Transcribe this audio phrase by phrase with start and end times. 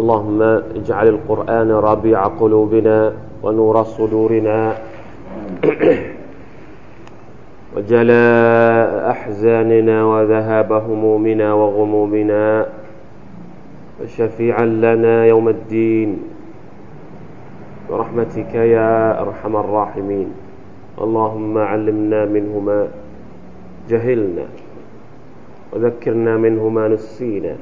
[0.00, 0.42] اللهم
[0.80, 3.12] اجعل القرآن ربيع قلوبنا
[3.42, 4.58] ونور صدورنا
[7.76, 12.66] وجلاء أحزاننا وذهاب همومنا وغمومنا
[14.00, 16.18] وشفيعا لنا يوم الدين
[17.90, 20.28] برحمتك يا أرحم الراحمين.
[21.00, 22.88] اللهم علمنا منه ما
[23.88, 24.46] جهلنا
[25.72, 27.56] وذكرنا منه ما نسينا.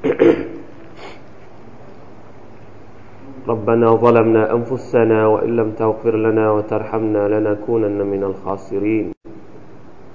[3.48, 9.12] ربنا ظلمنا أنفسنا وإن لم تغفر لنا وترحمنا لنكونن من الخاسرين.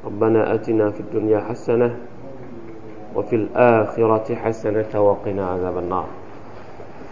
[0.06, 1.96] ربنا آتنا في الدنيا حسنة
[3.16, 6.06] وفي الآخرة حسنة وقنا عذاب النار.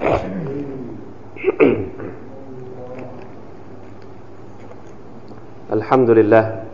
[5.77, 6.72] الحمد لله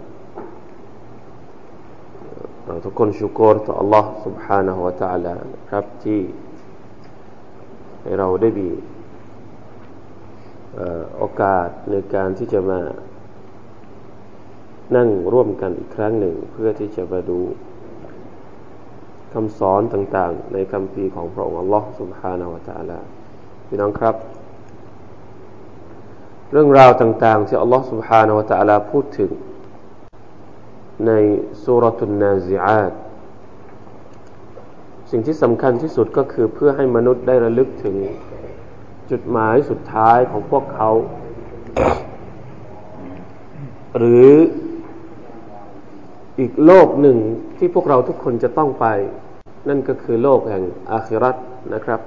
[2.85, 6.21] ทุกคนชุกรต่อ Allah سبحانه และ تعالى นะครับที่
[8.03, 8.69] ให้เราได้มี
[11.17, 12.81] โอกาสในการที่จะมา
[14.97, 17.41] นั่งร่วมกันอีกครั้งหนึ่ง เพื่อที่จะมาดู
[19.33, 22.99] คำสอนต่างๆ ในคำพีของพระองค์ Allah سبحانه และ تعالى
[23.69, 24.15] พี่น้องครับ
[26.53, 29.31] เรื่องราวต่างๆ ที่ Allah سبحانه และ تعالى พูดถึง
[31.08, 31.12] ใน
[31.64, 32.94] สุรทุนนาซิอาต
[35.12, 37.96] สิ่งที่สำคัญที่สุดก็คือเพื่อให้มนุษย์ได้ระลึกถึง
[39.12, 40.90] จุดหมายสุดท้ายของพวกเขา
[43.98, 44.30] หรือ
[46.40, 47.18] อีกโลกหนึ่ง
[47.58, 48.86] ที่พวกเราทุกคนจะต้องไป
[49.70, 51.36] นั่นก็คือโลกแห่งอาคิรัต
[51.74, 52.02] นะครับ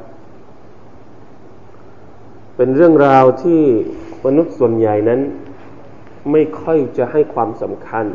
[2.57, 3.63] เป็นเรื่องราวที่
[4.27, 5.21] มนุษย์ส่วนใหญ่นั้น
[6.31, 8.07] ไม่ค่อยจะให้ความสำคัญ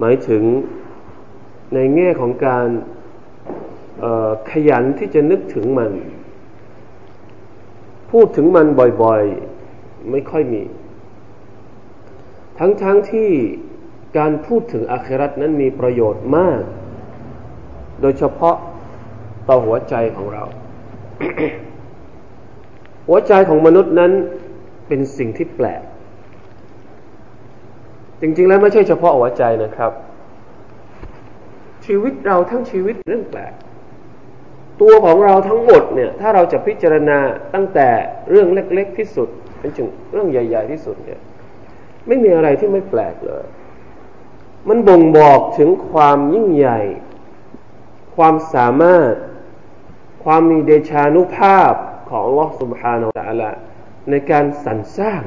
[0.00, 0.42] หมายถึง
[1.74, 2.68] ในแง่ของการ
[4.50, 5.92] ขยันที่จะนึกถึงมัน
[8.10, 8.66] พูดถึงมัน
[9.02, 10.62] บ่อยๆ ไม่ค่อยมี
[12.58, 13.28] ทั้งๆทที่
[14.18, 16.60] การพูดถึงอาครัตนั้นมีประโยชน์มาก
[18.00, 18.56] โดยเฉพาะ
[19.48, 20.44] ต่อหัวใจของเรา
[23.08, 24.12] หัวใจของมนุษย์นั้น
[24.88, 25.82] เป็นสิ่งที่แปลก
[28.20, 29.92] จริง ๆ แล้วไม่ใช่เฉพาะหัวใจนะครับ
[31.86, 33.54] ชีวิตเราทั้งชีวิตเรื่องแปลก
[34.80, 37.18] ตัวของเราทั้งหมดเนี่ย ถ้าเราจะพิจารณา
[37.54, 37.88] ตั้งแต่
[38.30, 39.28] เรื่องเล็ก ๆ ที่สุด
[39.60, 41.20] เป็นถึงเรื่องใหญ่ ๆ ที่สุดเนี่ย
[42.06, 43.44] ไม่มีอะไรที่ไม่แปลกเลย
[44.68, 46.80] มันบ่งบอกถึงความยิ่งใหญ่
[48.16, 49.12] ความสามารถ
[50.24, 51.72] ความมีเดชานุภาพ
[52.10, 53.52] ของลอสุบฮานาอัลลอฮ
[54.10, 55.22] ในการสรรสร้าง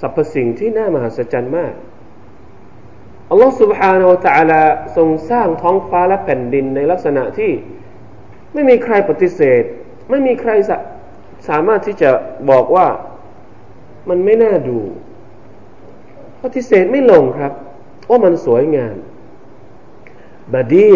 [0.00, 1.74] สรรพสิ่งที่น่ามหัศจรรย์มาก
[3.30, 4.62] อัลลอฮฺ سبحانه และ تعالى
[4.96, 7.52] ทรงสร้างท้องฟ้าและแผ่นดินในลักษณะที่
[8.52, 9.62] ไม่มีใครปฏิเสธ
[10.10, 10.70] ไม่มีใครส
[11.48, 12.10] สามารถที่จะ
[12.50, 12.88] บอกว่า
[14.08, 14.78] มันไม่น่าดู
[16.42, 17.52] ปฏิเสธไม่ลงครับ
[18.10, 18.96] ว่ามันสวยงาม
[20.54, 20.90] บดี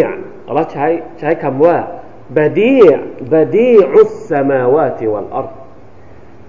[0.47, 0.87] อัลลอฮ์ใช้
[1.19, 1.77] ใช้คำว่า
[2.39, 2.79] บดี
[3.35, 5.49] บดีอุสสมาวาติวัลอัร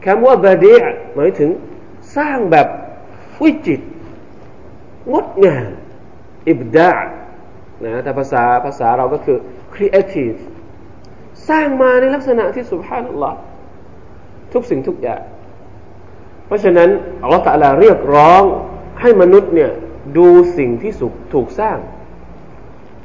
[0.05, 0.73] คำว่าบดี
[1.15, 1.49] หมายถึง
[2.16, 2.68] สร้างแบบ
[3.42, 3.80] วิจิต
[5.12, 5.70] งดงาม
[6.48, 6.92] อิบดา
[7.84, 9.38] นะแต่ภาษาภาษาเราก็คือ
[9.74, 10.38] creative
[11.48, 13.38] สร้างมาในลักษณะที่สุภาพนัลลอฮ์
[14.52, 15.22] ทุกสิ่งทุกอย่าง
[16.46, 16.88] เพราะฉะนั้น
[17.22, 18.42] อัลลอฮฺตะลาเรียกร้อง
[19.00, 19.70] ให้มนุษย์เนี่ย
[20.16, 20.28] ดู
[20.58, 21.78] สิ่งที่สุถูกสร้าง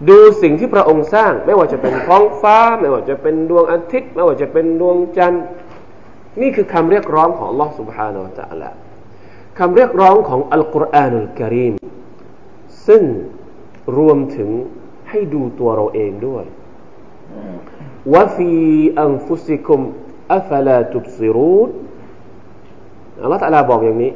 [0.10, 5.46] ดูสิ่งที่พระองค์สร้าง ไม่ว่าจะเป็นท้องฟ้า ไม่ว่าจะเป็นดวงอาทิตย์ ไม่ว่าจะเป็นดวงจันทร์
[6.42, 8.19] นี่คือคำเรียกร้องของอัลลอฮฺสุบฮานา
[8.51, 8.75] อัลลอฮฺ
[9.60, 11.74] คำเรียกร้องของอัลกุรอานุลกิริม
[12.88, 13.04] ซึ่ง
[13.98, 14.50] รวมถึง
[15.10, 16.46] ให้ดูตัวเราเองด้วย
[18.13, 18.52] วะฟี
[19.02, 19.81] อันฟุสิคุม
[20.34, 21.69] อัฟลาตุบซิรูน
[23.24, 24.12] อัลลอฮฺตะลาบอกอย่างนี้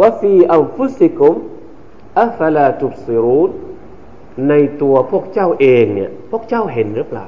[0.00, 1.34] วะฟีอันฟุสิคุม
[2.20, 3.50] อัฟลาตุบซิรูน
[4.48, 7.26] ในตัวพวกเจ้าเองเนี่ย พวกเจ้าเห็นหรือเปล่า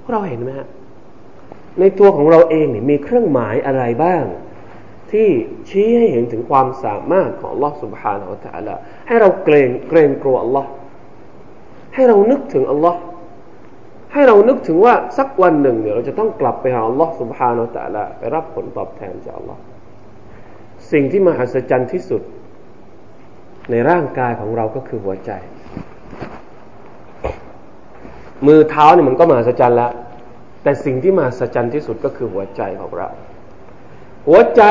[0.00, 0.68] พวกเราเห็นไหมฮะ
[1.80, 4.24] ในตัวของเราเองเนี่ยมีเครื่องหมายอะไรบ้าง
[5.11, 5.29] ที่
[5.69, 8.75] ชี้ให้เห็นถึงความสามารถของ Allah سبحانه และ تعالى
[9.07, 10.65] ให้เราเกรงเกรงกลัว Allah
[11.93, 12.95] ให้เรานึกถึง Allah
[14.13, 19.61] ให้เรานึกถึงว่าสักวันหนึ่งเนี่ยเราจะต้องกลับไปหาอัลลอฮ์ سبحانه และ تعالى ไปรับผลตอบแทนจากอัลลอฮ์
[20.91, 22.21] สิ่งที่มหัศจรรย์ที่สุด
[23.71, 25.31] ในร่างกายของเราก็คือหัวใจ
[28.47, 29.91] มือเท้าเนี่ยมันก็มหัศจรรย์แล้ว
[30.63, 33.09] แต่สิ่งที่มหัศจรรย์ที่สุดก็คือหัวใจของเรา
[34.28, 34.62] หัวใจ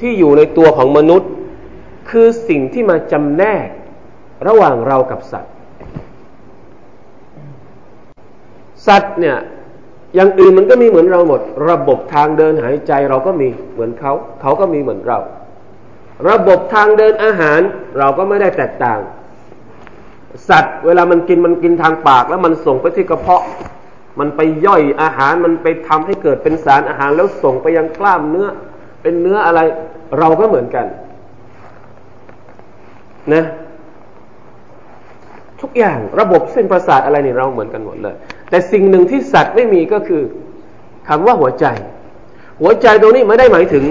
[0.00, 1.30] ที่อยู่ในตัวของมนุษย์
[2.10, 3.68] คือสิ่งที่มาจำแนก
[4.46, 5.52] ระหว่างเรากับสัตว์
[8.86, 9.36] สัตว์เนี่ย
[10.14, 11.40] อย่างอื่นมันก็มีเหมือนเราหมด
[11.70, 15.18] ระบบทางเดินหายใจเราก็มีเหมือนเขา เขาก็มีเหมือนเรา
[16.30, 17.60] ระบบทางเดินอาหาร
[17.98, 19.00] เราก็ไม่ได้แตกต่าง
[20.48, 23.44] สัตว์ เวลามันกินมันกินทางปากแล้วมันส่งไปที่กระเพาะ
[24.18, 28.48] มันไปย่อยอาหารมันไปทำให้เกิดเป็นสารอาหารแล้วส่งไปยังกล้ามเนื้อ
[29.04, 29.60] เป็นเนื้ออะไร
[30.18, 30.86] เราก็เหมือนกัน
[33.34, 33.44] นะ
[35.60, 38.14] ทุกอย่างระบบเส้นประสาทอะไรนี่เราเหมือนกันหมดเลย
[38.50, 40.22] แต่สิ่งหนึ่งที่สัตว์ไม่มีก็คือ
[41.08, 41.66] คำว่าหัวใจ
[42.60, 43.84] หัวใจตรงนี้ไม่ได้หมายถึง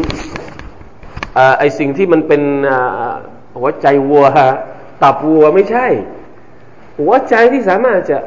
[1.59, 2.41] ไอสิ่งที่มันเป็น
[3.59, 4.25] หัวใจวัว
[5.03, 5.85] ตับวัวไม่ใช่
[6.99, 8.17] หัวใจที่สามารถจะ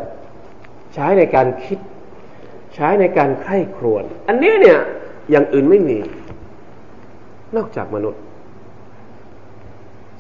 [0.94, 1.79] ใช้ในการคิด
[2.75, 4.79] ใช้ในการไข้ครวญอันนี้เนี่ย
[5.31, 5.99] อย่างอื่นไม่มี
[7.57, 8.21] นอกจากมนุษย์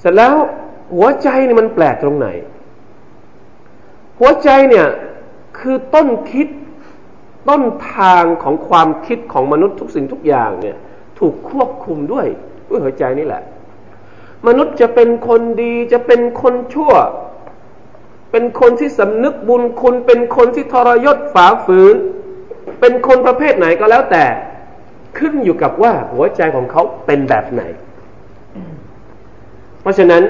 [0.00, 0.34] เสร็จแล้ว
[0.96, 2.28] หัวใจนี่มันแปลกตรงไหน
[4.20, 4.86] หัวใจเนี่ย
[5.58, 6.48] คือต้นคิด
[7.48, 7.62] ต้น
[7.94, 10.76] ทางของความคิดของมนุษย์ทุกสิ่งทุกอย่างเนี่ย
[11.18, 12.26] ถูกควบคุมด้วย
[12.68, 13.42] ด้วยหัวใจนี่แหละ
[14.46, 16.92] มนุษย์จะเป็นคนดีจะเป็นคนชั่ว
[18.30, 21.96] เป็นคนที่สำนึกบุญคุณ เป็นคนที่ทรยศฝาฝืน
[22.80, 24.24] เป็นคนประเภทไหนก็แล้วแต่
[25.18, 27.62] ขึ้นอยู่กับว่าหัวใจของเขาเป็นแบบไหน
[29.80, 30.22] เพราะฉะนั้น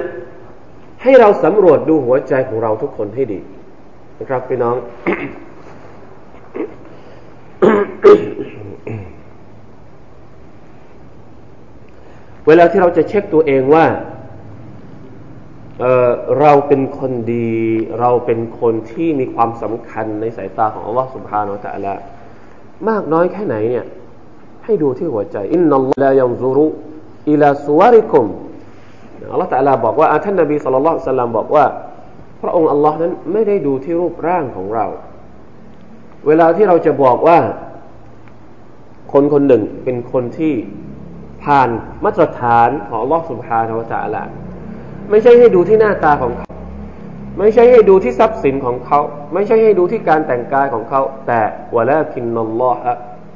[1.02, 3.40] ให้เราสำรวจดูหัวใจของเราทุกคนให้ดี
[4.20, 4.76] นะครับพี่น้อง
[12.46, 13.86] เวลาที่เราจะเช็คตัวเองว่า
[15.80, 17.54] เเราเป็นคนดี
[18.00, 21.96] เราเป็นคนที่มีความสำคัญในสายตาของอัลลอฮฺสุบฮานาอัลลอฮ
[22.88, 23.86] มากน้อยแค่ไหนเนี่ย
[24.66, 26.66] ให้ดูที่หัวใจอินนัลลอฮฺยังซุรุ
[27.30, 28.26] อิลาสุวาริคุม
[29.32, 31.64] อัลลอฮฺตะลาบอกว่าท่านนบีสุลต่านสัลลัมบอกว่า
[32.42, 34.86] พระองค์อัลลอฮ์นั้นไม่ได้ดูที่รูปร่างของเรา
[36.26, 37.38] เวลาที่เราจะบอกว่า
[39.12, 40.54] คนคนหนึ่งเป็นคนที่
[41.44, 41.68] ผ่าน
[42.04, 44.22] มาตรฐานของอัลลอฮ์สุบฮานาละจาละ
[45.10, 46.48] ไม่ใช่ให้ดูที่หน้าตาของเขา
[47.38, 49.00] ไม่ใช่ให้ดูที่ทรัพย์สินของเขา
[49.34, 51.40] ไม่ใช่ให้ดูที่การแต่งกายของเขา แต่
[51.76, 52.78] วะลาคินนัลลอฮ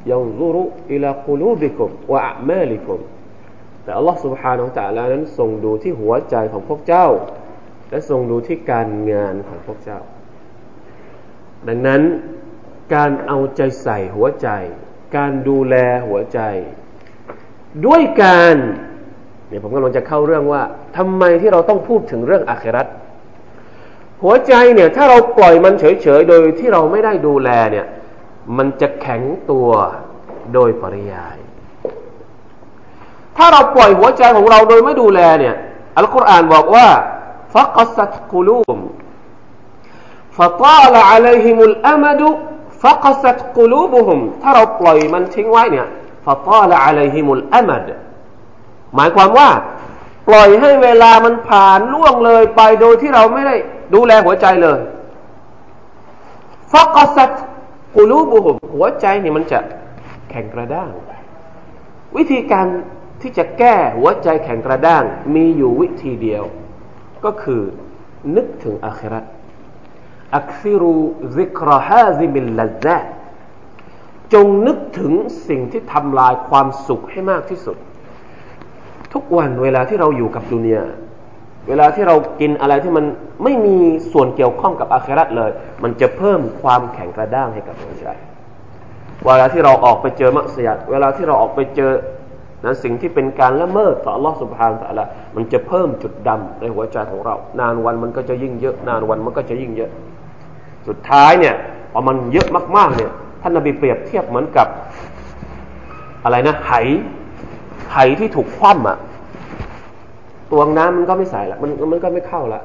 [0.10, 0.62] ยังซุรุ
[0.92, 3.00] อิลาคูลูบิคุมวะอะมาลิคุม
[3.82, 7.08] แต่อัลลอฮ์ سبحانه และ تعالى นั้นทรงดูที่หัวใจของพวกเจ้า
[7.90, 10.00] และทรงดูที่การงานของพวกเจ้า
[11.68, 12.02] ดังนั้น
[12.94, 14.48] การเอาใจใส่หัวใจ
[15.16, 15.74] การดูแล
[16.08, 16.40] หัวใจ
[17.86, 18.56] ด้วยการ
[19.48, 20.62] เนี่ยผมกำลังจะเข้าเรื่องว่า
[20.96, 22.86] ทำไมที่เราต้องพูดถึงเรื่องอาครัต
[24.22, 27.86] หัวใจเนี่ยถ้าเราปล่อยมันเฉยๆ โดยที่เราไม่ได้ดูแลเนี่ย
[28.57, 29.21] มันจะแข็ง
[29.51, 29.69] ตัว
[30.53, 31.37] โดยปริยาย
[33.37, 35.55] ถ้าเราปล่อยหัวใจของเราโดยไม่ดูแลเนี่ย
[35.97, 36.87] อัลกุรอานบอกว่า
[37.53, 38.77] ฟักสัตกุลูม
[40.37, 42.29] ฟตาลอะลัยฮิมุลอามดุ
[42.83, 45.87] ฟักสัตกุลูบุฮุมถ้าเราปล่อยมันทิ้งไว้เนี่ย
[46.25, 47.89] ฟตาลอะลัยฮิมุลอามาด
[48.95, 49.49] หมายความว่า
[50.27, 53.55] ปล่อยให้เวลามันผ่านล่วงเลยไปโดยที่เราไม่ได้
[53.93, 54.79] ดูแลหัวใจเลย
[56.71, 57.29] ฟักสัต
[57.95, 59.59] กูรูบุหุมหัวใจนี่มันจะ
[60.29, 60.91] แข็งกระด้าง
[62.17, 62.65] วิธีการ
[63.21, 65.03] ที่จะแก้หัวใจแข็งกระด้าง
[65.35, 66.43] มีอยู่วิธีเดียว
[67.25, 67.61] ก็คือ
[68.35, 69.21] นึกถึงอาครา
[70.35, 70.95] อักซิรู
[71.35, 72.97] ซิกรฮาซิมิลลซะ
[74.33, 75.13] จงนึกถึง
[75.47, 77.77] สิ่งที่ทำลายความสุขให้มากที่สุด
[79.13, 80.85] ทุกวันเวลาที่เราอยู่กับดุนยา
[81.67, 83.05] เวลาที่เรากินอะไรที่มัน
[83.43, 83.77] ไม่มี
[84.11, 85.51] ส่วนเกี่ยวข้องกับอาครัตเลย
[85.83, 88.07] มันจะเพิ่มความแข็งกระด้างให้กับหัวใจ
[89.25, 91.91] เวลาที่เราออกไปเจอมักเสียดเวลาที่เราออกไปเจอ
[92.65, 99.91] นะสิ่งที่เป็นการละเมิดต่อ Allah سبحانه ละยมันจะเพิ่มจุดดำในหัวใจของเรา นานวันมันก็จะยิ่งเยอะ นานวันมันก็จะยิ่งเยอะ
[100.87, 101.55] สุดท้ายเนี่ย
[101.91, 104.67] พอมันเยอะมากๆเนี่ยท่านนบีเปรียบเทียบเหมือนกับ
[106.23, 106.71] อะไรนะไห
[107.93, 108.97] ไหที่ถูกคว่ำอะ่ะ
[110.51, 112.61] ตวงน้ำมันก็ไม่ใส่ละมันมันก็ไม่เข้าละ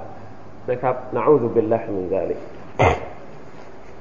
[0.70, 2.34] นะครับนะอูซุบิลลาฮิมินซาลิ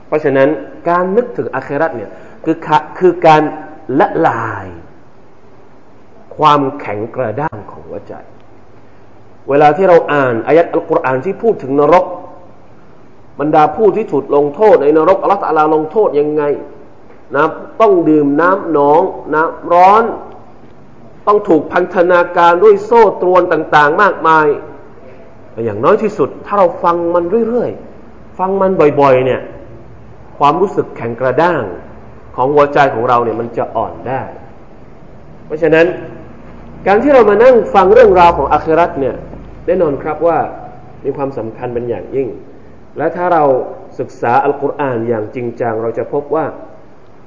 [0.08, 0.50] เพราะฉะนั้น
[0.89, 2.10] การนึกถึงอาคราตเนี่ย
[2.44, 2.56] คือ
[3.00, 3.44] คือการ
[4.00, 4.68] ละลาย
[6.38, 8.13] ความแข็งกระด้างของหัวใจ
[9.50, 12.06] เวลาที่เราอ่านอายัดอัลกุรอานที่พูดถึงนรก
[13.39, 16.44] บรรดาผู้ที่ถูกลงโทษในนรกอัลลอฮฺลาลงโทษยังไง
[17.36, 17.44] นะ
[17.82, 19.01] ต้องดื่มน้ำหนอง
[19.34, 20.04] น้ำร้อน
[21.27, 24.48] ต้องถูกพันธนาการด้วยโซ่ตรวนต่าง ๆ มากมาย
[25.65, 29.41] อย่างน้อยที่สุด ถ้าเราฟังมันเรื่อยๆ ฟังมันบ่อยๆ เนี่ย
[30.38, 31.63] ความรู้สึกแข็งกระด้าง
[32.36, 34.22] ของหัวใจของเราเนี่ยมันจะอ่อนได้
[35.46, 35.86] เพราะฉะนั้น
[36.88, 39.15] การที่เรามานั่งฟังเรื่องราวของอัคราตเนี่ย
[39.65, 40.38] แน่นอนครับว่า
[41.05, 42.27] มีความสำคัญเป็นอย่างยิ่ง
[42.98, 43.44] และถ้าเรา
[44.00, 46.46] ศึกษาอัลกุรอานอย่างจริงจังเราจะพบว่า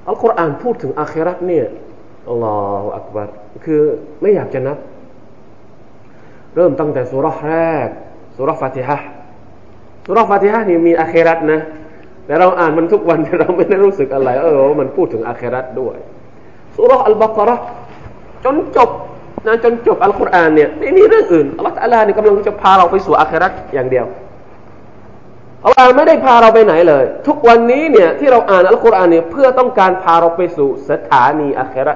[0.08, 1.66] อัลกุรอานพูดถึงอาคิรัตเนี่ย
[2.28, 3.28] อัลลอฮฺอักบัร
[3.64, 3.82] คือ
[4.22, 4.78] ไม่อยากจะนับ
[6.56, 7.54] เริ่มตั้งแต่สุรษแร
[7.86, 7.88] ก
[8.36, 8.98] สุรษฟาติฮะ
[10.06, 11.60] สุรษฟาติฮะนี่มีอาคิรัตนะ
[12.26, 15.96] แต่เราอ่านมันทุกวันแต่เราไม่ได้รู้สึกอะไร เออ มันพูดถึงอาคิรัตด้วย
[16.76, 17.56] สุรษอัลบากระ
[18.44, 18.90] จนจบ
[19.46, 24.06] นะจนจบอัลกุรอานเนี่ยไม่มีเรื่องอื่นอัลลอฮฺตะลาเนี่ยกำลังจะพาเราไปสู่อาครัตอย่างเดียว
[25.64, 31.94] อัลลอฮ์ไม่ได้พาเราไปไหนเลย ทุกวันนี้เนี่ยที่เราอ่านอัลกุรอานเนี่ยเพื่อต้องการพาเราไปสู่สถานีอาครา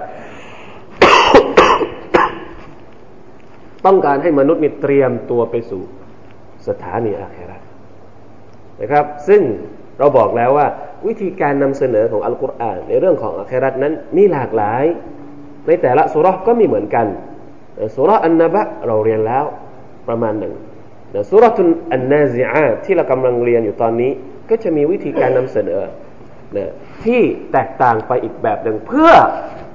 [3.86, 5.82] ต้องการให้มนุษย์มีเตรียมตัวไปสู่
[6.68, 7.58] สถานีอาครา
[8.80, 9.42] นะครับ ซึ่ง
[9.98, 10.66] เราบอกแล้วว่า
[11.06, 14.84] วิธีการนำเสนอของอัลกุรอานในเรื่องของอาครานั้นมีหลากหลาย
[15.66, 17.06] ในแต่ละสุรก็มีเหมือนกัน
[17.94, 19.44] สุรอันนบะเราเรียนแล้ว
[20.08, 20.54] ประมาณหนึ่ง
[21.30, 24.10] สุรทุนอันนาซิอาที่เรากำลังเรียนอยู่ตอนนี้
[24.50, 25.82] ก็จะมีวิธีการนำเสนอ
[26.56, 26.70] นะ
[27.04, 27.20] ที่
[27.52, 29.12] แตกต่างไปอีกแบบหนึ่งเพื่อ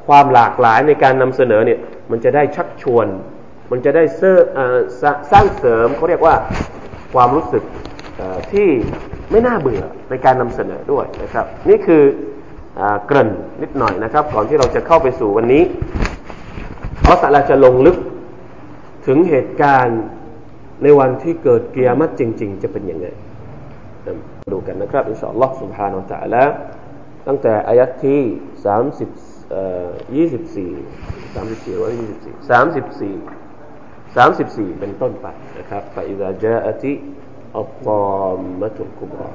[0.08, 1.80] ความหลากหลายในการนำเสนอเนี่ย
[2.12, 3.08] มันจะได้ชักชวน
[3.71, 6.35] มันจะได้เสร้างเสริมเขาเรียกว่า
[7.15, 7.63] ความรู้สึก
[8.53, 8.69] ที่
[9.31, 12.03] ไม่น่าเบื่อในการนำเสนอด้วยนะครับ นี่คือ
[12.81, 13.31] อเกริ่น
[13.63, 15.63] นิดหน่อยนะครับ ก่อนที่เราจะเข้าไปสู่วันนี้
[17.03, 17.97] เพราะสัลาจะลงลึก
[19.07, 20.03] ถึงเหตุการณ์
[20.83, 23.07] ในวันที่เกิดเกียรติจริง ๆ จะเป็นยังไง
[24.53, 26.45] ดูกันนะครับอินชาอัลลอฮ์ سبحانه และ تعالى
[27.27, 28.21] ตั้งแต่อายัดที่
[28.67, 29.09] สามสิบ
[30.17, 30.27] ยี่
[34.16, 36.94] สามสิบสี่เป็นต้นไปนะครับฟาอิซาจาอติ
[37.56, 38.04] อัลตอ
[38.38, 39.30] มมะตุลกุบรา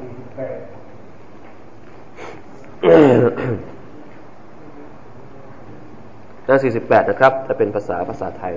[6.47, 8.55] หน้าสี่สิบแปดนะครับจะเป็นภาษาภาษาไทย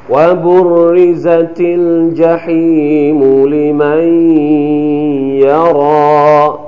[0.10, 4.02] وبرزت الجحيم لمن
[5.40, 6.65] يرى.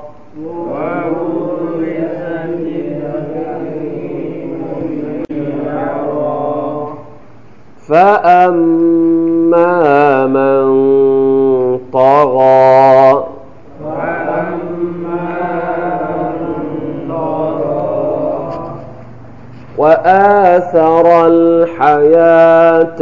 [7.88, 9.78] فأما
[10.28, 10.68] من
[11.94, 13.24] طغى
[19.78, 23.02] وآثر الحياة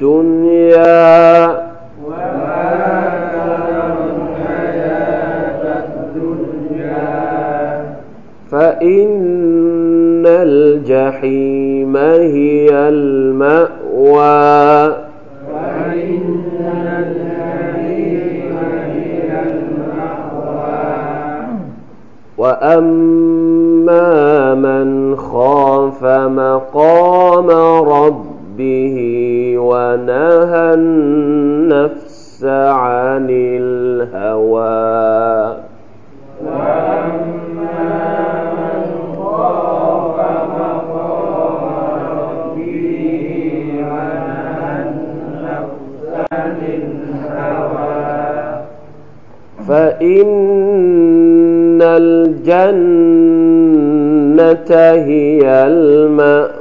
[0.00, 1.66] الدنيا
[8.50, 12.68] فإن الجحيم هي
[14.16, 14.96] المأوى
[22.38, 24.04] وأما
[24.54, 27.50] من خاف مقام
[27.88, 28.96] ربه
[29.58, 34.85] ونهى النفس عن الهوى
[49.68, 50.66] فإن
[51.82, 52.76] الجنة
[54.92, 56.56] هي المأوى.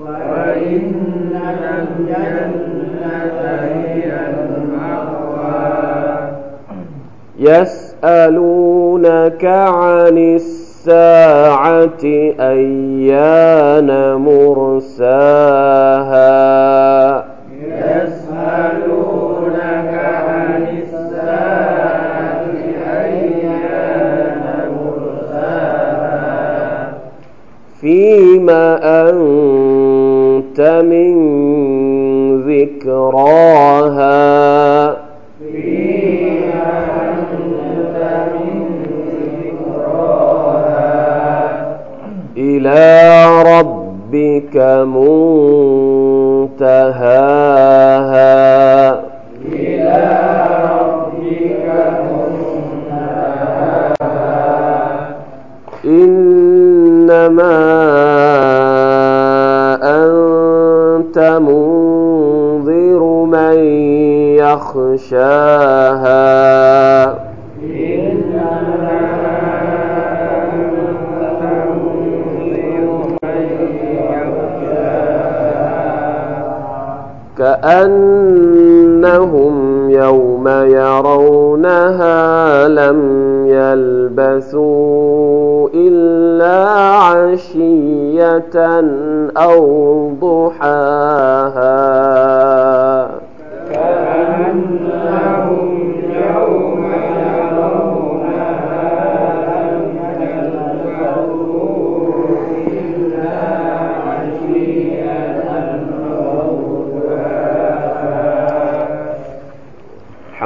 [0.00, 1.32] وإن
[1.78, 5.16] الجنة هي المأوى
[8.04, 12.04] يسألونك عن الساعة
[12.40, 15.46] أيان مرساها.
[30.60, 31.25] من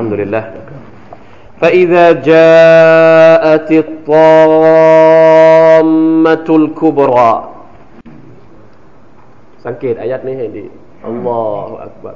[0.09, 0.43] الحمد لله
[1.61, 4.87] فإذا جاءت الطامة
[6.59, 7.33] الكبرى
[9.65, 10.65] สังเกตอายัดนี้ให้ดี
[11.07, 12.15] อัลลอฮฺอักบัร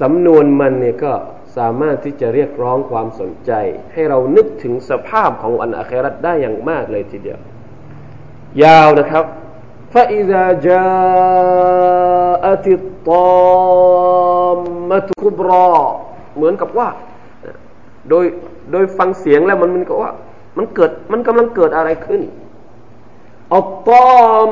[0.00, 1.12] สำนวนมันเนี่ยก็
[1.56, 3.52] สามารถที่จะเรียกร้องความสนใจ
[3.92, 7.38] ให้เรานึกถึงสภาพของวันอาคราตได้อย่างมากเลยทีเดียว
[8.64, 9.26] ยาวนะครับ
[9.94, 11.86] فإذا جاءت
[12.80, 14.16] الطامة
[15.14, 15.74] الكبرى
[16.39, 16.87] เหมือนกับว่า
[18.09, 18.25] โดย
[18.71, 20.11] โดยฟังเสียงแล้วมันมันก็ว่า
[20.57, 22.21] มันเกิดมันกำลังเกิดอะไรขึ้น
[23.53, 24.09] อัลตอ
[24.49, 24.51] ม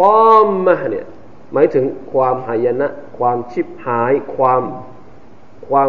[0.00, 1.06] ตอมมเนี่ย
[1.52, 4.62] หมายถึงความหายนะ ความชิบหาย ความ
[5.68, 5.88] ความ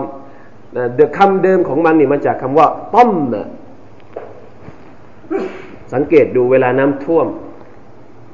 [0.96, 3.12] เดคำเดิมของมันนี่มาจากคำว่าต้อม
[5.94, 7.28] สังเกตดูเวลาน้ำท่วม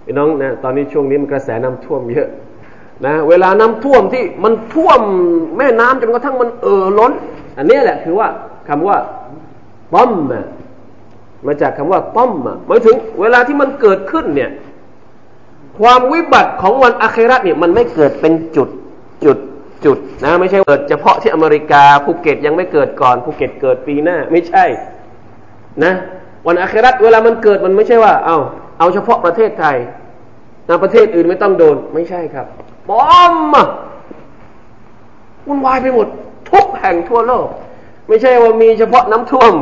[0.04, 2.28] พี่น้องนะตอนนี้ช่วงนี้มันกระแสน้ำท่วมเยอะ
[3.06, 5.02] นะเวลาน้ำท่วมที่มันท่วม
[5.58, 7.12] แม่น้ำจนกระทั่งมันเอ่อล้น
[7.58, 8.28] อันนี้แหละคือว่า
[8.68, 8.98] คำว่า
[9.94, 10.12] طم
[11.46, 12.32] มาจากคำว่า طم
[12.68, 14.52] หมายถึง เวลาที่มันเกิดขึ้นเนี่ย
[15.80, 18.70] ความวิบัติของวันอาคิเราะฮ์เนี่ยมันไม่เกิดเป็นจุด
[19.26, 19.38] จุด
[19.86, 24.66] จุดนะไม่ใช่เกิดเฉพาะที่อเมริกาภูเก็ตยังไม่เกิดก่อนภูเก็ตเกิดปีหน้า ไม่ใช่
[25.84, 25.94] นะ
[26.48, 28.38] วันอาคราเวลามันเกิดมันไม่ใช่ว่า เอา
[28.80, 29.78] เอาเฉพาะประเทศไทย
[30.70, 32.48] นะประเทศอื่นไม่ต้องโดนไม่ใช่ครับ
[32.90, 33.36] บอม
[35.48, 36.08] วุ่นวายไปหมด
[36.52, 37.48] ทุกแห่งทั่วโลก
[38.08, 39.54] ไม่ใช่ว่ามีเฉพาะน้ำท่วม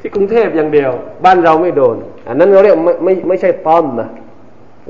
[0.00, 0.90] ที่กรุงเทพอย่างเดียว
[1.24, 1.96] บ้านเราไม่โดน
[2.28, 4.08] อันนั้นเราเรียกไม่ไม่ไม่ใช่ตอมนะ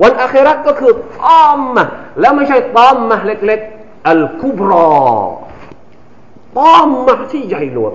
[0.01, 1.61] วันอาคราก็คือตอม
[2.19, 4.89] แล้วไม่ใช่ตอมเล็กๆ อัลกุบรอ
[6.57, 6.89] ตอม
[7.31, 7.93] ที่ใหญ่หลวง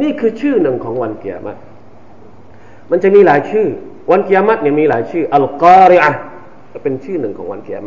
[0.00, 1.42] นี่คือชื่อหนึ่งของวันเกียรติ
[2.90, 3.66] มันจะมีหลายชื่อ
[4.10, 6.12] วันเกียรติเนี่ยมีหลายชื่ออัลกอริอะ
[6.82, 7.84] เป็นชื่อหนึ่งของวันเกียรติ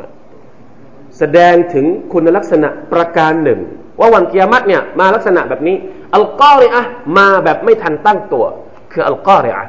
[1.19, 3.59] แสดงถึงคุณลักษณะประการหนึ่ง
[3.99, 5.75] ว่าวันเกียรติเนี่ยมาลักษณะแบบนี้
[6.15, 6.81] อัลกอริอะ
[7.17, 8.45] มาแบบไม่ทันตั้งตัว
[8.91, 9.63] คืออัลกอริอะ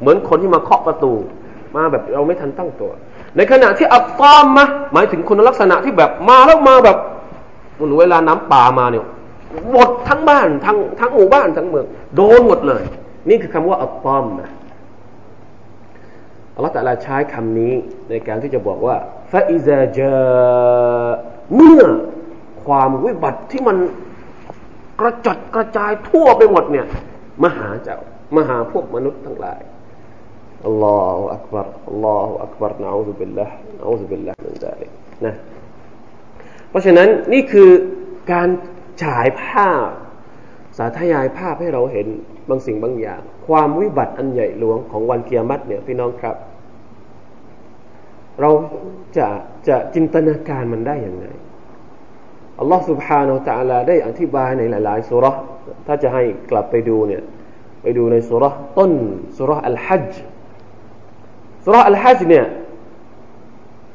[0.00, 1.12] เหมือนคนที่มาเคาะประตู
[1.76, 2.92] มาแบบเราไม่ทันตั้งตัว
[3.36, 6.98] ในขณะที่อัลตอมมาหมายถึงคุณลักษณะที่แบบมาแล้วมาแบบ
[7.98, 9.04] เวลาน้ำป่ามาเนี่ย
[9.70, 12.82] หมดทั้งบ้านทั้งทั้งหมู่บ้านทั้งเมืองโดนหมดเลย
[13.28, 14.50] นี่คือคำว่าอัลตอมนะ
[16.54, 17.72] อัลลอฮฺตะลาใช้คำนี้
[18.10, 18.96] ในการที่จะบอกว่า
[19.32, 20.14] ฟาอิซาจา
[21.54, 21.82] เมื่อ
[22.64, 23.76] ความวิบัติที่มัน
[25.00, 26.86] กระจัดกระจายทั่วไปหมดเนี่ย
[27.42, 27.98] มาหาเจ้า
[28.36, 29.60] มาหาพวกมนุษย์ทั้งหลาย
[30.66, 35.34] الله أكبر الله أكبر نعوذ بالله نعوذ بالله من ذلك นะ
[36.70, 37.70] เพราะฉะนั้นนี่คือ
[38.32, 38.48] การ
[39.02, 39.88] ฉายภาพ
[40.78, 42.06] สาธยายภาพให้เราเห็น
[42.48, 46.36] บางสิ่งบางอย่าง ความวิบัติอันใหญ่หลวงของวันกิยามะฮ์เนี่ยพี่น้องครับ
[48.41, 48.49] เรา
[49.17, 49.27] จะ
[49.67, 51.25] จะจินตนาการมันได้อย่างไร
[52.59, 55.35] อัลลอฮ์ سبحانه และ تعالى ได้อธิบายในหลายๆสุรษ
[55.87, 57.23] ถ้าจะให้กลับไปดูเนี่ย
[57.81, 58.43] ไปดูในสุร
[58.77, 58.91] ต้น
[59.37, 60.11] สุรอัลฮัจ
[61.65, 62.45] สุรอัลฮัจเนี่ย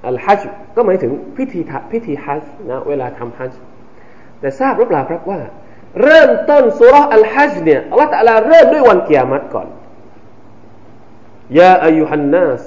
[0.08, 0.40] อัลฮัจ
[0.76, 1.60] ก็หมายถึงพิธี
[1.92, 3.52] พิธีฮัจนะเวลาทำฮัจ
[4.40, 5.40] แต่ทราบหรือเปล่าครับว่า
[6.02, 9.68] เริ่มต้นสุรอัลฮัจเนี่ยอัลลอฮฺตะลาเริ่มด้วยวันเกียรติก่อน
[11.58, 12.64] ยาอายุฮันนัส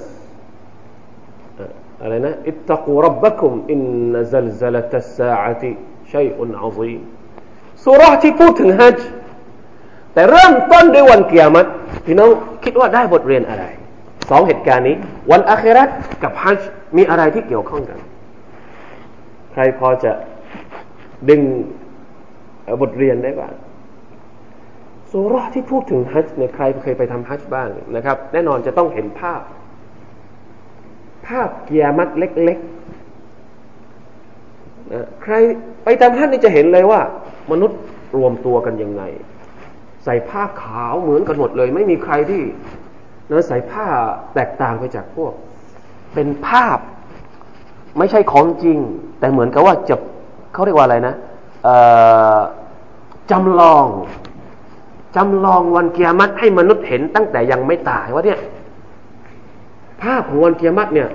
[2.01, 5.71] อะไรนะاتقوا ربكم إن زلزلة الساعة
[6.13, 6.95] ชัยอุนอาซี
[7.83, 8.99] สุรที่พูดถึงฮัจ
[10.13, 11.69] แต่เริ่มต้นด้วยวันเกียรติ
[12.05, 12.29] พี่น้อง
[12.63, 13.65] คิดว่าได้บทเรียนอะไร
[14.29, 14.95] สองเหตุการณ์นี้
[15.31, 15.89] วันอาครัต
[16.23, 16.61] กับฮัจ
[16.97, 17.99] มีอะไรที่เกี่ยวข้องกัน
[19.53, 20.11] ใครพอจะ
[21.29, 21.41] ดึง
[22.81, 23.53] บทเรียนได้บ้าง
[25.11, 29.41] สุรที่พูดถึงฮัจเนี่ยใครเคยไปทำฮัจบ้างนะครับ แน่นอนจะต้องเห็นภาพ
[31.27, 35.33] ภาพเกียร์มัดเล็กๆนะใคร
[35.83, 37.01] ไปทำฮัจนี่จะเห็นเลยว่า
[37.51, 37.79] มนุษย์
[38.17, 39.03] รวมตัวกันยังไง
[40.03, 42.43] ใส่ผ้าขาวเหมือนกันหมดเลย ไม่มีใครที่
[43.29, 43.85] นะใส่ผ้า
[44.35, 45.33] แตกต่างไปจากพวก
[46.13, 46.77] เป็นภาพ
[47.97, 48.77] ไม่ใช่ของจริง
[49.19, 49.95] แต่เหมือนกับว่าจะ
[50.53, 51.13] เขาเรียกว่าอะไรนะ
[53.31, 53.85] จำลอง
[55.15, 58.39] จำลองวันเกียรติให้มนุษย์เห็นตั้งแต่ยังไม่ตายว่าเนี่ย
[60.05, 61.09] ภาพของวันเกียรติเนี่ย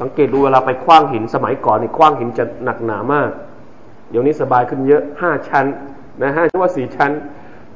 [0.00, 3.28] สังเกตดูเวลาไปคว้างหินสมัยก่อนนี่คว้างหินจะหนักหนามาก
[4.10, 5.66] เดี๋ยวนี้สบายขึ้นเยอะห้าชั้น
[6.22, 7.10] นะห้าชั้นว่าสี่ชั้น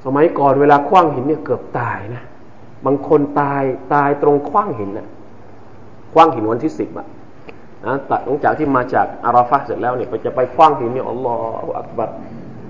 [0.05, 2.23] สมัยก่อนเวลาคว้างหินเนี่ยเกือบตายนะ
[2.87, 3.63] บางคนตาย
[3.95, 5.09] ตายตรงคว้างหินนะ
[6.13, 7.07] คว้างหินวันที่สิบอะ
[7.87, 11.35] นะหลังจากที่มาจากอาราฟะเสร็จแล้วเนี่ยไปจะไปคว้างหินเนี่ยอัลลอ
[11.65, 12.11] ฮฺอักบัร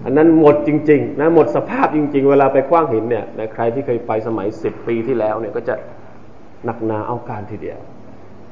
[0.05, 5.75] อันนั้นหมดจริงๆนะหมดสภาพจริง ๆ เวลาไปคว้างหินเนี่ยนะใครที่เคยไปสมัยสิบปีที่แล้วเนี่ยก็จะ
[6.65, 7.81] หนักหนาเอาการทีเดียว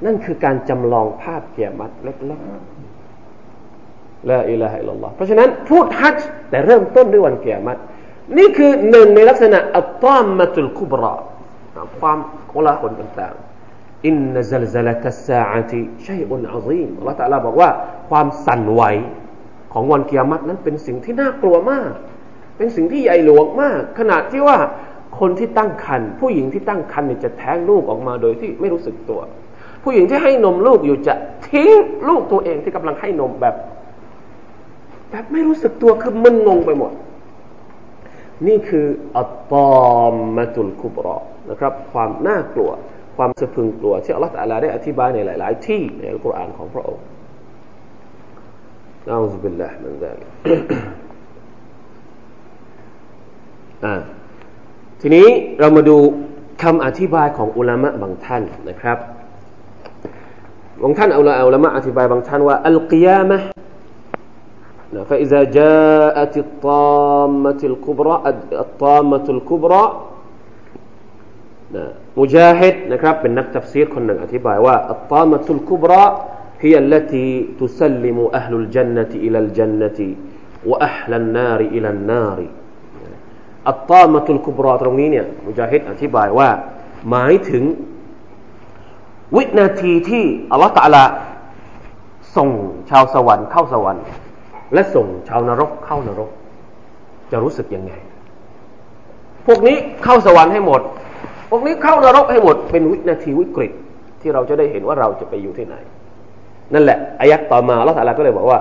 [0.05, 6.18] นั่นคือการจำลองภาพเกียรติเล็กๆละอิละฮะอิลลอฮ์เพราะฉะนั้นพูดฮัจ
[6.51, 7.81] แต่เริ่มต้นด้วยวันกิยามะฮ์
[8.38, 11.14] นี่คือหนึ่งในลักษณะالطامة الكبرى
[12.01, 12.18] ความ
[12.49, 17.71] โกลาหลต่างๆอินนซัลซัลตัสซาอะติชัยอุนอาซีมอัลลอฮฺตะลาบอกว่า
[18.11, 18.83] ความสั่นไหว
[19.73, 21.90] ของวันกิยามะฮ์นั้นเป็นสิ่งที่น่ากลัวมาก
[22.57, 24.59] เป็นสิ่งที่ใหญ่หลวงมาก ขนาดที่ว่า
[25.20, 29.20] คนที่ตั้งครรภ์ผู้หญิงที่ตั้งครรภ์เนี่ยจะแท้งลูกออกมาโดยที่ไม่รู้สึกตัว
[29.83, 31.14] ผู้หญิงที่ให้นมลูกอยู่จะ
[31.48, 31.70] ทิ้ง
[32.09, 33.54] ลูกตัวเองที่กำลังให้นมแบบ
[35.11, 36.92] แบบไม่รู้สึกตัวคือมึนงงไปหมด
[38.46, 39.70] นี่คืออัตตอ
[40.12, 41.18] มมาตุลคุบรอ
[41.50, 42.70] นะครับ ความน่ากลัว
[43.16, 47.04] ความสะพึงกลัวที่อัลลอฮฺได้อธิบายในหลาย ๆ ที่ในอัลกุรอานของพระองค์
[49.11, 50.28] อาซุบิลลาห์มินซาลิก
[53.85, 53.94] อ่า
[55.02, 55.28] ทีนี้
[55.60, 55.97] เรามาดู
[56.63, 58.97] คำอธิบายของอุลามะบางท่านนะครับ
[60.82, 63.39] บางท่านเอาละอุลามะอธิบายบางท่านว่าอัลกิยามะ
[65.10, 68.15] فإذا جاءت الطامة الكبرى
[68.65, 69.84] الطامة الكبرى
[72.19, 76.04] มุจาฮิดนะครับเป็นนักตัฟซีรคนหนึ่งอธิบายว่าอัตตามะตุลกุบรา
[76.63, 77.30] هي التي
[77.62, 79.99] تسلم أهل الجنة إلى الجنة
[80.69, 82.39] وأهل النار إلى النار
[83.68, 86.48] อัตตามาตุลกุบรอตรงนี้เนี่ยมุจาฮิดอธิบายว่า
[87.11, 87.64] หมายถึง
[89.37, 91.04] วินาทีที่อัลลอฮฺตะลา
[92.37, 92.48] ส่ง
[92.90, 94.04] ชาวสวรรค์เข้าสวรรค์
[94.74, 96.31] และส่งชาวนรกเข้านรก
[97.31, 97.92] จะรู้สึกยังไง
[99.46, 100.81] พวกนี้เข้าสวรรค์ให้หมด
[101.50, 103.72] พวกนี้เข้านรกให้หมด เป็นวินาทีวิกฤต
[104.20, 105.74] ที่เราจะได้เห็นว่าเราจะไปอยู่ที่ไหน
[106.74, 108.59] นั่นแหละอายักต่อมาอัลลอฮฺก็เลยบอกว่า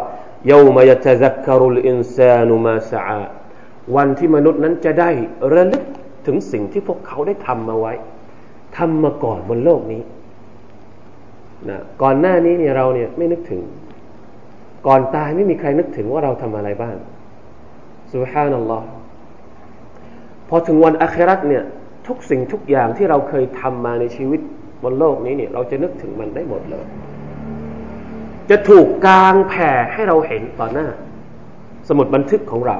[0.51, 3.01] ยาวมายตะซักคารุลอินซานุมาสา
[3.95, 5.09] วันที่มนุษย์นั้นจะได้
[5.53, 5.83] ระลึก
[6.25, 7.93] ถึงสิ่งที่พวกเขาได้ทำมาไว้
[8.77, 10.01] ทำมาก่อนบนโลกนี้
[11.69, 13.61] นะก่อนหน้านี้เนี่ยเราเนี่ยไม่นึกถึง
[14.87, 16.95] ก่อนตายไม่มีใครนึกถึงว่าเราทำอะไรบ้าง
[18.13, 18.87] สุฮานัลลอฮ์
[20.49, 21.63] พอถึงวันอัคราตเนี่ย
[22.07, 24.41] ทุกสิ่งทุกอย่างที่เราเคยทำมาในชีวิต
[24.83, 26.85] บนโลกนี้เนี่ยเราจะนึกถึงมันได้หมดเลย
[28.49, 30.87] จะถูกกางแผ่ให้เราเห็นต่อหน้า
[31.89, 32.77] สมุดบันทึกของเรา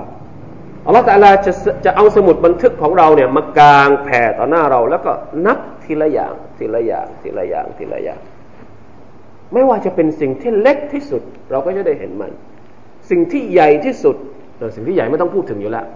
[0.86, 1.52] อัลลอฮฺตาลาจะ
[1.84, 5.12] จะเอาสมุดบันทึกของเราเนี่ยมากางแผ่ต่อหน้าเรา แล้วก็
[5.46, 8.20] นับทีละอย่างทีละอย่างทีละอย่างทีละอย่าง
[9.52, 12.32] ไม่ว่าจะเป็นสิ่งที่เล็กที่สุด เราก็จะได้เห็นมัน
[13.10, 14.16] สิ่งที่ใหญ่ที่สุด
[14.74, 15.86] สิ่งที่ใหญ่ไม่ต้องพูดถึงอยู่แล้ว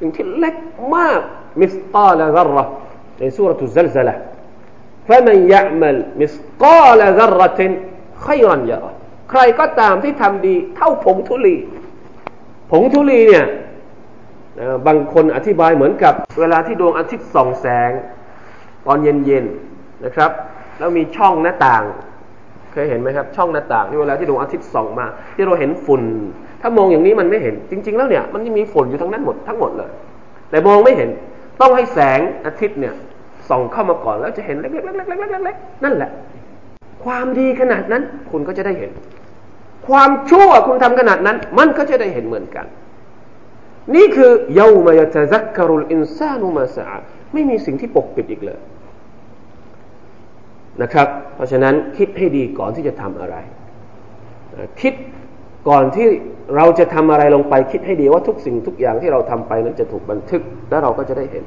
[0.00, 0.56] สิ่งที่เล็ก
[0.96, 1.20] มาก
[1.60, 2.64] มิสตาลซัรระ
[3.18, 4.16] ในสุรทูซัลซละ
[5.08, 7.60] فمن يعمل مثقال ذرة
[8.26, 8.92] خيرا يره
[9.30, 11.56] ใครก็ตามที่ทำดีเท่าผงทุลี
[12.70, 13.44] ผงทุลีเนี่ย
[14.87, 17.91] บางคนอธิบายเหมือนกับ เวลาที่ดวงอาทิตย์ส่องแสง
[18.85, 20.31] ตอนเย็นๆนะครับ
[20.79, 21.83] แล้วมีช่องหน้าต่าง
[22.71, 26.01] เคยเห็นไหมครับ ช่องหน้าต่างที่เวลาที่ดวงอาทิตย์ส่องมา ที่เราเห็นฝุ่น
[26.61, 29.89] ถ้ามองอย่างนี้มันไม่เห็น จริง ๆ แล้วเนี่ยมันมีฝุ่นอยู่ทั้งนั้นหมดทั้งหมดเลย
[30.49, 31.09] แต่มองไม่เห็น
[31.61, 32.93] ต้องให้แสงอาทิตย์เนี่ย
[33.49, 36.09] ส่องเข้ามาก่อนแล้วจะเห็นเล็กๆๆๆๆนั่นแหละ
[37.05, 38.91] ความดีขนาดนั้นคุณก็จะได้เห็น
[39.87, 42.65] ความชั่วคุณทำขนาดนั้น มันก็จะได้เห็นเหมือนกัน
[43.95, 46.87] นี่คือเยาวมายตะซักกรุลอินซานุมาสา
[47.33, 48.59] ไม่มีสิ่งที่ปกปิดอีกเลย
[50.81, 53.35] นะครับ เพราะฉะนั้นคิดให้ดีก่อนที่จะทำอะไร
[54.81, 54.93] คิด
[55.69, 56.07] ก่อนที่
[56.55, 61.43] เราจะทำอะไรลงไป คิดให้ดีว่าทุกสิ่งทุกอย่างที่เราทำไปนั้นจะถูกบันทึก และเราก็จะได้เห็น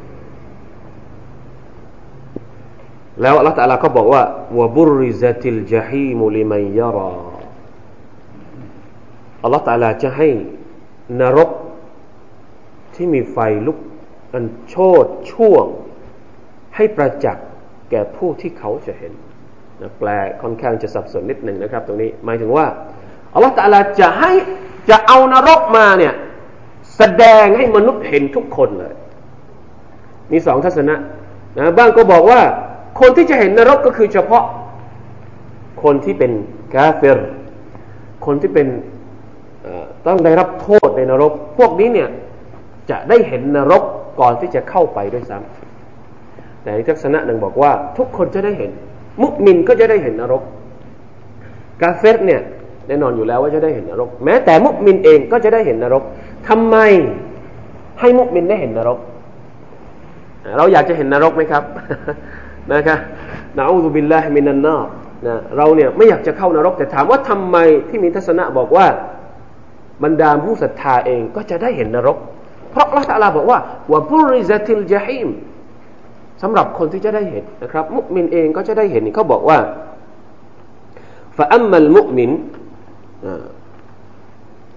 [3.21, 4.23] แล้วอัลลอฮฺตะลาก็บอกว่า
[4.59, 7.13] วบุริซติลจฮีมุลิมัยยรา
[9.43, 10.29] อัลลอฮฺตะลาจะให้
[11.21, 11.51] นรก
[12.95, 13.79] ที่มีไฟลุก
[14.35, 15.65] อันโชดช่วง
[16.77, 17.47] ให้ประจักษ์
[17.91, 19.13] แก่ผู้ที่เขาจะเห็น
[19.83, 20.09] นะแปล
[20.43, 22.67] ค่อนข้างจะสับสนนิดหนึ่งนะครับ ตรงนี้หมายถึงว่า
[23.35, 24.33] อัลลอฮฺตะลาจะให้
[24.91, 26.15] จะเอานรกมาเนี่ย
[26.97, 28.95] แสดงให้มนุษย์เห็นทุกคนเลย
[30.33, 30.95] มีสองทัศนะ
[31.59, 32.41] นะบ้างก็บอกว่า
[33.01, 34.45] คนที่จะเห็นนรกก็คือเฉพาะ
[35.83, 36.33] คนที่เป็น
[36.75, 37.19] กาเฟร
[38.27, 38.69] คนที่เป็น
[40.07, 42.09] ต้องได้รับโทษในนรก พวกนี้เนี่ย
[42.93, 43.83] จะได้เห็นนรก
[44.21, 48.71] ก่อนที่จะเข้าไปด้วยซ้ำแต่อีกทัศนะหนึ่งบอกว่า ทุกคนจะได้เห็น
[49.23, 50.43] มุกมินก็จะได้เห็นนรก
[51.83, 52.43] กาเฟรเนี่ย
[52.87, 56.03] แน่นอนอยู่แล้วว่าจะได้เห็นนรก แม้แต่มุกมินเองก็จะได้เห็นนรก
[56.49, 56.77] ทำไม
[58.01, 58.99] ให้มุกมินได้เห็นนรก
[60.59, 61.63] เราอยากจะเห็นนรกไหมครับ
[62.73, 62.99] นะครับ
[63.57, 64.77] นะอูซุบิลลาฮิมินันนา
[65.27, 67.57] นะเราเนี่ยไม่อยากจะเข้านรกแต่ถามว่าทำไม
[67.89, 68.87] ที่มีทัศนะบอกว่า
[70.05, 72.19] บรรดาผู้ศรัทธาเองก็จะได้เห็นนรก
[72.72, 73.60] เพราะละตัลาบอกว่า
[73.92, 75.30] ว่าบุริซาติลจาฮิม
[76.42, 79.60] สำหรับคนที่จะได้เห็นนะครับ มุกมินเองก็จะได้เห็นเขาบอกว่า
[81.38, 82.32] فأما المؤمن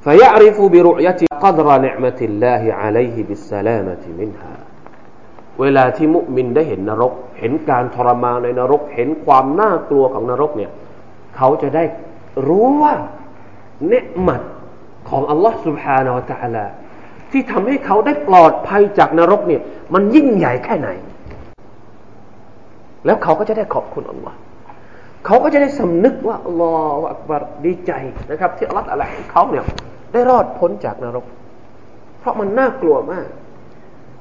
[0.05, 4.55] فيعرف برؤية قدر نعمة الله عليه بالسلامة منها
[5.61, 10.71] เวลาที่มุมินได้เห็นนรก เห็นการทรมานในนรก เห็นความน่ากลัวของนรกเนี่ย
[11.37, 11.85] เขาจะได้
[12.49, 12.95] รู้ว่า
[13.89, 14.43] เนืหมัด
[15.09, 16.67] ของอัลลอฮ์ سبحانه และ تعالى
[17.36, 19.62] ที่ทำให้เขาได้ปลอดภัยจากนรกเนี่ย
[19.94, 20.90] มันยิ่งใหญ่แค่ไหน
[23.06, 24.38] แล้วเขาก็จะได้ขอบคุณอัลลอฮ์
[25.26, 27.92] เขาก็จะได้สำนึกว่าอัลลอฮฺอักบารดีใจ
[28.32, 29.64] นะครับ ที่อัลลอฮฺอะไรเขาเนี่ย
[30.14, 31.26] ได้รอดพ้นจากนรก
[32.20, 33.28] เพราะมันน่ากลัวมาก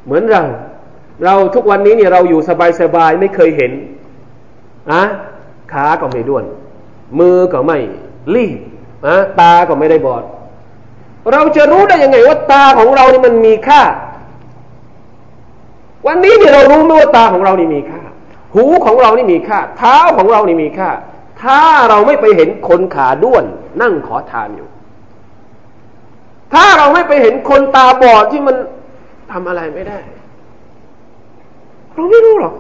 [0.05, 0.43] เหมือนเรา
[1.25, 2.41] เราทุกวันนี้เนี่ยเราอยู่
[2.81, 3.73] สบายๆไม่เคยเห็น
[4.93, 5.03] อะ
[5.73, 6.45] ขาก็ไม่ด้วน
[7.19, 7.79] มือก็ไม่
[8.35, 8.59] รีบ
[9.07, 10.25] อะตาก็ไม่ได้บอด
[11.33, 13.83] เราจะรู้ได้ยังไงว่าตาของเรานี่มันมีค่า
[16.07, 18.01] วันนี้เนี่ยเรารู้ไหมว่าตาของเรานี่มีค่า
[18.55, 20.91] หูของเรานี่มีค่า เท้าของเรานี่มีค่า
[21.43, 23.45] ถ้าเราไม่ไปเห็นคนขาด้วน
[23.83, 24.69] นั่งขอทานอยู่
[26.53, 28.57] ถ้าเราไม่ไปเห็นคนตาบอดที่มัน
[29.33, 29.99] ทำอะไรไม่ได้
[31.95, 32.55] เราไม่รู้หรอก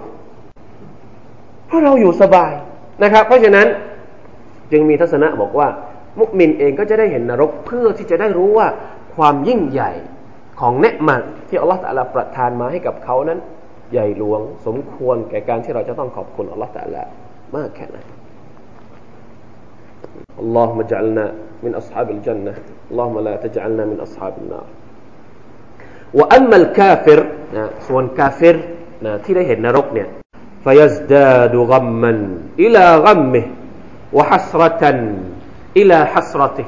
[1.66, 2.52] เพราะเราอยู่สบาย
[3.02, 3.66] นะครับ เพราะฉะนั้น
[4.72, 5.68] จึงมีทัศนะบอกว่า
[6.19, 8.67] มุกมินเองก็จะได้เห็นนรก เพื่อที่จะได้รู้ว่า
[9.15, 9.91] ความยิ่งใหญ่
[10.61, 13.39] ของเนืมันที่อัลลอฮฺประทานมาให้กับเขานั้น
[13.91, 17.03] ใหญ่หลวงสมควรแก่การที่เราจะต้องขอบคุณอัลลอฮฺแต่ละ
[17.55, 17.99] มากแค่ไหน
[20.43, 21.25] اللهم اجعلنا
[21.65, 22.53] من أصحاب الجنة
[22.91, 24.67] اللهم لا تجعلنا من أصحاب النار
[26.19, 27.19] وأما الكافر
[27.87, 28.57] ส่วนกาเฟร
[29.05, 30.07] นะที่ได้เห็นนรกเนี่ย
[30.65, 32.13] فيزداد غما
[32.59, 33.45] إلى غمه
[34.13, 34.83] وحسرة
[35.78, 36.64] อิลาฮัสรอติ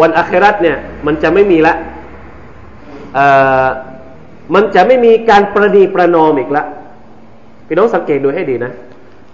[0.00, 1.74] วันอาครัตเนี่ยมันจะไม่มีละ
[4.54, 6.64] มันจะไม่มีการประนีประนอมอีกละ
[7.66, 8.72] พี่น้องสังเกตดูให้ดีนะ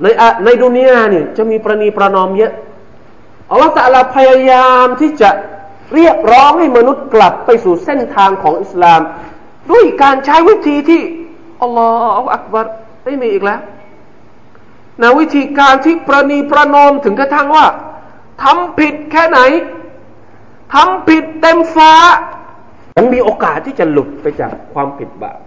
[0.03, 0.07] ใน
[0.45, 2.53] ในดุนยาเนี่ยจะมีประนีประนอมเยอะ
[3.51, 5.31] อัลลอฮฺตะลาพยายามที่จะ
[5.95, 9.01] เรียกร้องให้มนุษย์กลับไปสู่เส้นทางของอิสลาม
[9.71, 11.03] ด้วยการใช้วิธีที่
[11.63, 11.89] อัลลอ
[12.23, 12.67] ฮฺอักบัร
[13.05, 13.61] ไม่มีอีกแล้ว
[15.03, 17.67] นะวิธีการที่ประนีประนอมถึงกระทั่งว่า
[18.43, 19.41] ทำผิดแค่ไหน
[20.75, 21.93] ทำผิดเต็มฟ้า
[22.97, 25.39] ยังมีโอกาสที่จะหลุดไปจากความผิดบาป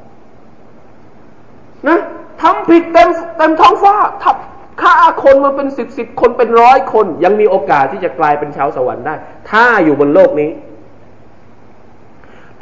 [1.88, 2.00] นะ
[2.41, 4.36] ทำผิดเต็มเต็มท้องฟ้าทับ
[4.82, 9.15] ฆ่าคนมาเป็นสิบสิบคนเป็นร้อยคน ยังมีโอกาสที่จะกลายเป็นชาวสวรรค์ได้
[9.50, 10.50] ถ้าอยู่บนโลกนี้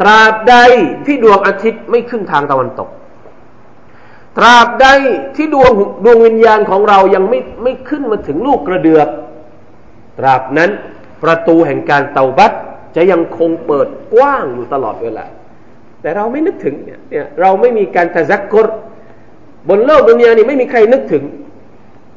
[0.01, 0.55] ตราบใด
[1.05, 2.89] ที่ดวงอาทิตย์ไม่ขึ้นทางตะวันตก
[4.37, 4.87] ตราบใด
[5.35, 5.71] ที่ดวง
[6.03, 9.07] ดวงวิญญาณของเรายังไม่ไม่ขึ้นมาถึงลูกกระเดือก
[10.19, 10.69] ตราบนั้น
[11.23, 12.51] ประตูแห่งการเตาบัต
[12.95, 15.25] จะยังคงเปิดกว้างอยู่ตลอดเวลา
[16.01, 16.99] แต่เราไม่นึกถึงเนี่ย
[17.41, 18.59] เราไม่มีการตะซักกร
[19.69, 21.23] บนโลกดุนยานี่ไม่มีใครนึกถึง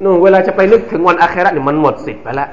[0.02, 2.48] นู่นเวลาจะไปนึกถึงวันอาคราเนี่ยมันหมดสิทธิ์ไปแล้ว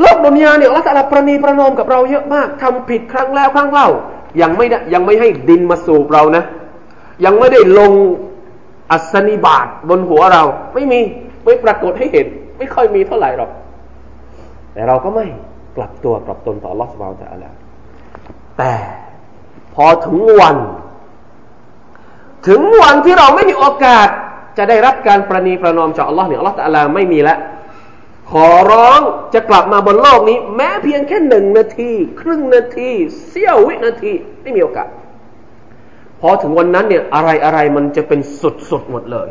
[0.00, 3.88] โลกดุนยาเนี่ยอัลลอฮฺประนีประนอมกับเราเยอะมากทำผิดครั้งแล้วครั้งเล่า
[4.42, 6.44] ยังไม่ได้ยังไม่ให้ดินมาสูบเรานะ
[7.24, 7.92] ยังไม่ได้ลง
[8.90, 10.42] อัศนิบาตบนหัวเรา
[10.74, 11.00] ไม่มี
[11.44, 12.26] ไม่ปรากฏให้เห็น
[12.58, 13.50] ไม่ค่อยมีเท่าไหร่หรอก
[14.72, 15.26] แต่เราก็ไม่
[15.76, 17.46] กลับตัวกลับตนต่อลอสบาลแต่อะไร
[18.58, 18.72] แต่
[19.74, 20.56] พอถึงวัน
[22.48, 24.08] ถึงวันที่เราไม่มีโอกาส
[24.58, 27.38] จะได้รับการประนีประนอมจากอัลลอฮ์เนี่ยอัลลอฮ์แต่ละไม่มีแล้ว
[28.30, 29.00] ขอร้อง
[29.34, 32.90] จะกลับมาบนโลกนี้ แม้เพียงแค่หนึ่งนาที ครึ่งนาที
[33.28, 34.88] เสี้ยววินาที ไม่มีโอกาส
[36.20, 39.28] พอถึงวันนั้นเนี่ยอะไรอะไรมันจะเป็นสุดสุดหมดเลย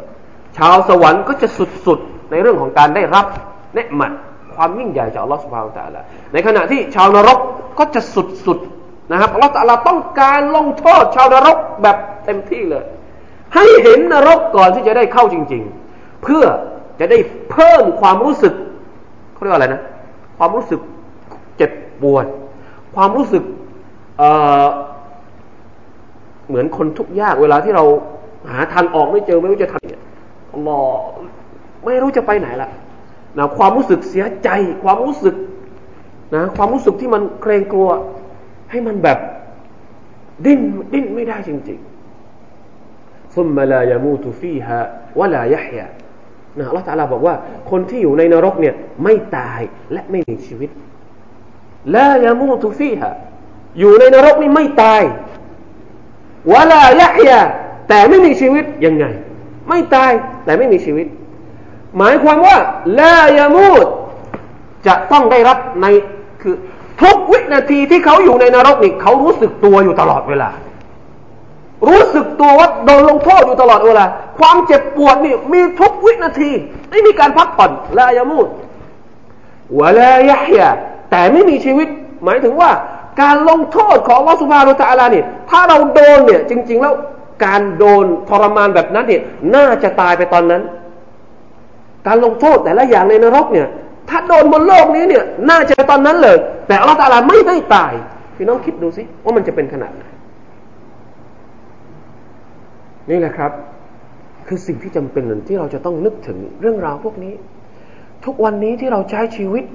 [0.58, 2.00] ชาวสวรรค์ก็จะสุดสุด
[2.32, 3.26] ในเรื่องของการได้รับ
[3.76, 4.12] เนืหมัด
[4.62, 6.02] ความยิ่งใหญ่จากอัลลอฮฺสุบฮานตะละ
[6.34, 7.40] ในขณะที่ชาวนรก
[7.80, 8.60] ก็จะสุดสุด
[9.12, 12.86] นะครับอัลลอฮฺตะลาต้องการลงโทษชาวนรกแบบเต็มที่เลย
[13.56, 16.46] ให้เห็นนรกก่อนที่จะได้เข้าจริง ๆ เพื่อ
[17.00, 17.18] จะได้
[17.52, 18.54] เพิ่มความรู้สึก
[19.34, 19.82] เขาเรียกว่าอะไรนะ
[20.38, 20.80] ความรู้สึก
[21.58, 21.72] เจ็บ
[22.02, 22.26] ปวด
[22.96, 23.44] ความรู้สึก
[26.48, 27.84] เหมือนคนทุกข์ยากเวลาที่เรา
[28.52, 30.02] หาทางออกไม่เจอไม่รู้จะทำเนี่ย
[30.68, 30.82] รอ
[31.86, 32.70] ไม่รู้จะไปไหนละ
[33.38, 34.50] นะความรู้สึกเสียใจ
[34.84, 35.36] ความรู้สึก
[36.36, 37.90] นะความรู้สึกที่มันเกรงกลัว
[38.72, 39.18] ให้มันแบบ
[40.46, 40.62] ดิ้น
[40.94, 44.80] ดิ้นไม่ได้จริงๆซุมมาลายามูตุฟีฮะ
[45.20, 45.88] วะลายะฮยา
[46.58, 47.36] นะอัลลอฮฺตาลาบอกว่า
[47.70, 49.62] คนที่อยู่ในนรกเนี่ยไม่ตาย
[49.94, 50.70] และไม่มีชีวิต
[51.96, 53.12] ลายามูตุฟีฮะ
[53.80, 55.04] อยู่ในนรกนี่ไม่ตาย
[56.54, 57.40] วะลายะฮยา
[57.90, 59.06] แต่ไม่มีชีวิตยังไง
[59.70, 60.12] ไม่ตาย
[60.46, 61.08] แต่ไม่มีชีวิต
[61.98, 62.56] หมายความว่า
[63.00, 63.86] ลายามูด
[64.88, 65.86] จะต้องได้รับใน
[66.42, 66.56] คือ
[67.02, 70.50] ทุกวินาทีที่เขาอยู่ในนรกนี่เขารู้สึกตัวอยู่ตลอดเวลา
[71.88, 74.06] รู้สึกตัวว่าโดนลงโทษอยู่ตลอดเวลา
[74.40, 76.52] ความเจ็บปวดนี่มีทุกวินาที
[76.90, 78.48] ไม่มีการพักผ่อนลายามูด
[79.80, 80.70] วลายะยา
[81.12, 81.88] แต่ไม่มีชีวิต
[82.24, 82.72] หมายถึงว่า
[83.22, 86.94] การลงโทษของวอสุภาโรตาลาเนี่ยถ้าเราโดนเนี่ยจริง ๆ แล้ว
[87.46, 89.22] การโดนทรมานแบบนั้นเนี่ย
[89.56, 90.62] น่าจะตายไปตอนนั้น
[92.08, 93.68] การลงโทษแต่ละอย่างในนรกเนี่ย
[94.10, 96.38] ถ้าโดนบนโลกนี้เนี่ยน่าจะตอนนั้นเลย
[96.68, 97.94] แต่อัลลอฮฺตาลาไม่ให้ตาย
[98.36, 100.04] พี่น้องคิดดูสิว่ามันจะเป็นขนาดไหน
[103.10, 103.52] นี่แหละครับ
[104.48, 107.34] คือสิ่งที่จำเป็นที่เราจะต้องนึกถึงเรื่องราวพวกนี้
[108.26, 109.66] ทุกวันนี้ที่เราใช้ชีวิต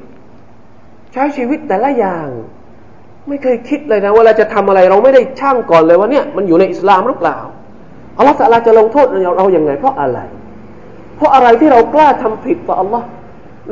[1.12, 2.28] ใช้ชีวิตแต่ละอย่าง
[3.28, 7.38] ไม่เคยคิดเลยนะว่าเราจะทำอะไรเราไม่ได้ช่างก่อนเลยว่าเนี่ยมันอยู่ในอิสลามหรือเปล่า
[8.18, 9.06] อัลลอฮฺจะลงโทษ
[9.38, 10.18] เราอย่างไงเพราะอะไร
[11.16, 13.06] เพราะอะไรที่เรากล้าทำผิดต่ออัลลอฮ์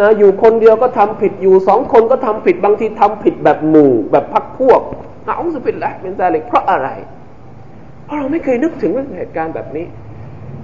[0.01, 4.81] นะอยู่คนเดียวก็ทำผิดอยู่สองคนก็ทำผิดบางทีทำผิดแบบหมู่ แบบพักพวก
[5.27, 6.89] นะอุสบิลละเป็นซาเล็กเพราะอะไร
[8.05, 9.87] เพราะเราไม่เคยนึกถึงเรื่องเหตุการณ์แบบนี้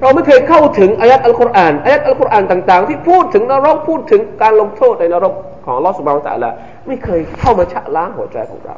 [0.01, 6.51] เราไม่เคยเข้าถึงอายัดอัลกุรอานอายัดอัลกุรอานต่างๆ ที่พูดถึงนรกพูดถึงการลงโทษในนรกของอัลลอฮ์ سبحانه وتعالى
[6.87, 8.77] ไม่เคยเข้ามาชะล้างหัวใจของเรา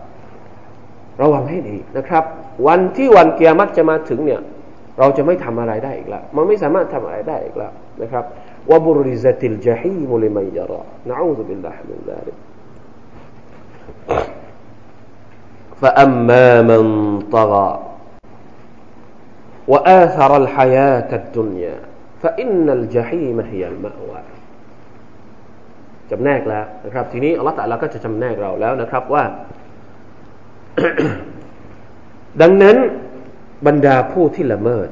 [1.23, 2.25] ระวังให้ดีนะครับ
[2.67, 4.41] วันที่วันกิยามะฮ์จะมาถึงเนี่ย
[5.00, 8.24] เราจะไม่ทำอะไรได้อีกแล้ว มันไม่สามารถทำอะไรได้อีกแล้วนะครับ
[8.72, 12.36] วบุริซติลจฮีมุลิมัยยาระนะอูซุบิลลาฮิมินซาลิก
[15.82, 16.84] فأما من
[17.36, 17.70] طغى
[19.68, 21.76] وآثر الحياة الدنيا
[22.24, 24.22] فإن الجحيم هي المأوى
[26.12, 29.24] จำแนกแล้วนะครับ ทีนี้อัลลอฮฺตะลาก็จะจำแนกเราแล้วนะครับว่า
[32.42, 32.78] ดังนั้น
[33.66, 34.90] บรรดาผู้ที่ละเมิด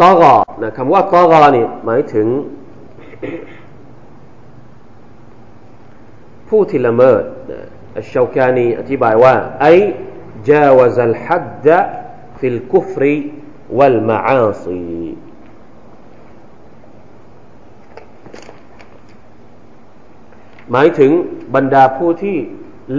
[0.00, 2.26] ตอกอนะคำว่าตอกอนี่หมายถึง
[6.48, 7.60] ผู้ที่ละเมิดนะ
[7.96, 9.66] อัชชาวกานีอธิบายว่าไอ
[10.48, 11.66] جاوز الحد
[12.38, 13.02] في الكفر
[13.78, 15.14] والمعاصي
[20.72, 21.10] หมายถึง
[21.54, 22.36] บรรดาผู้ที่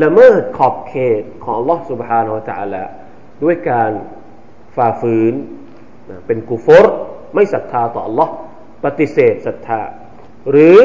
[0.01, 2.83] ละเมิดขอบเขตของ Allah سبحانه และ تعالى
[3.43, 3.91] ด้วยการ
[4.75, 5.33] ฝ่าฝืน
[6.25, 6.85] เป็นกุฟร
[7.33, 8.29] ไม่ศรัทธาต่อ Allah
[8.83, 9.81] ปฏิเสธศรัทธา
[10.49, 10.77] หรือ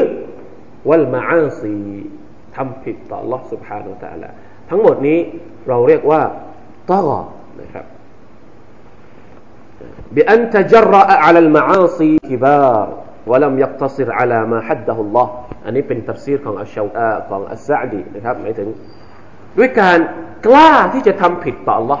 [0.89, 1.77] วัลมาอาซี
[2.55, 4.29] ทำผิดต่อ Allah سبحانه และ تعالى
[4.69, 5.19] ทั้งหมดนี้
[5.67, 6.21] เราเรียกว่า
[6.91, 7.25] ตอก
[7.61, 7.85] นะครับ
[10.15, 12.87] بأن تجرأ على المعاصي كبار
[13.27, 15.27] ولم يقتصر على ما حده الله
[15.64, 16.98] อันนี้เป็นตัฟซีรของอัลชาอ
[17.28, 18.68] ของอัสซาดีนะครับหมายถึง
[19.58, 19.98] ด้วยการ
[20.46, 22.00] กล้าที่จะทำผิดต่อ Allah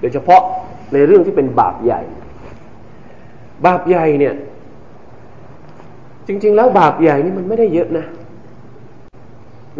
[0.00, 0.42] โดยเฉพาะ
[0.92, 2.02] ในเรื่องที่เป็นบาปใหญ่
[3.66, 4.34] บาปใหญ่เนี่ย
[6.26, 8.06] จริง ๆ แล้วบาปใหญ่นี่มันไม่ได้เยอะนะ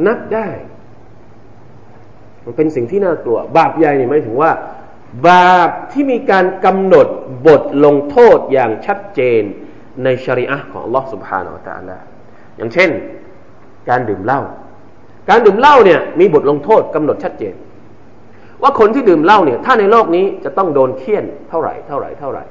[0.07, 0.49] นับได้
[2.45, 4.51] มันเป็นสิ่งที่น่ากลัว บาปใหญ่นี่หมายถึงว่า
[5.29, 7.09] บาปที่มีการกำหนด
[7.47, 9.43] บทลงโทษอย่างชัดเจน
[10.05, 11.99] ในชริอะห์ของ Allah Subhanahu wa Taala
[12.61, 12.91] อย่างเช่น
[13.89, 14.41] การดื่มเหล้า
[15.29, 17.55] การดื่มเหล้าเนี่ยมีบทลงโทษกำหนดชัดเจน
[18.63, 22.45] ว่าคนที่ดื่มเหล้าเนี่ยถ้าในโลกนี้จะต้องโดนเคี่ยนเท่าไหร่เท่าไหร่เท่าไหร่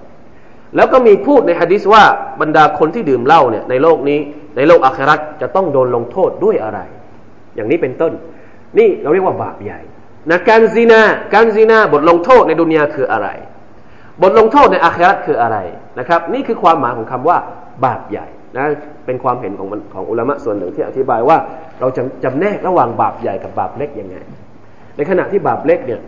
[0.76, 2.04] แล้วก็มีพูดในฮะดิษว่า
[2.42, 4.20] บรรดาคนที่ดื่มเหล้าเนี่ยในโลกนี้
[4.58, 6.80] ในโลกอาคราตจะต้องโดนลงโทษด้วยอะไร
[7.56, 8.14] อย่างนี้เป็นต้น
[8.78, 9.80] นี่เราเรียกว่าบาปใหญ่
[10.30, 11.02] นะการซีนา
[11.34, 13.28] การซีนาบทลงโทษในดุนยาคืออะไร
[14.22, 15.58] บทลงโทษในอาคราตคืออะไร
[16.00, 17.38] นะครับ นี่คือความหมายของคำว่า
[17.86, 18.66] บาปใหญ่นะ
[19.10, 21.38] เป็นความเห็นของของอุลามะส่วนหนึ่งที่อธิบายว่า
[21.80, 24.18] เราจะจำแนกระหว่างบาปใหญ่กับบาปเล็กยังไง
[24.96, 26.02] ในขณะที่บาปเล็กเนี่ย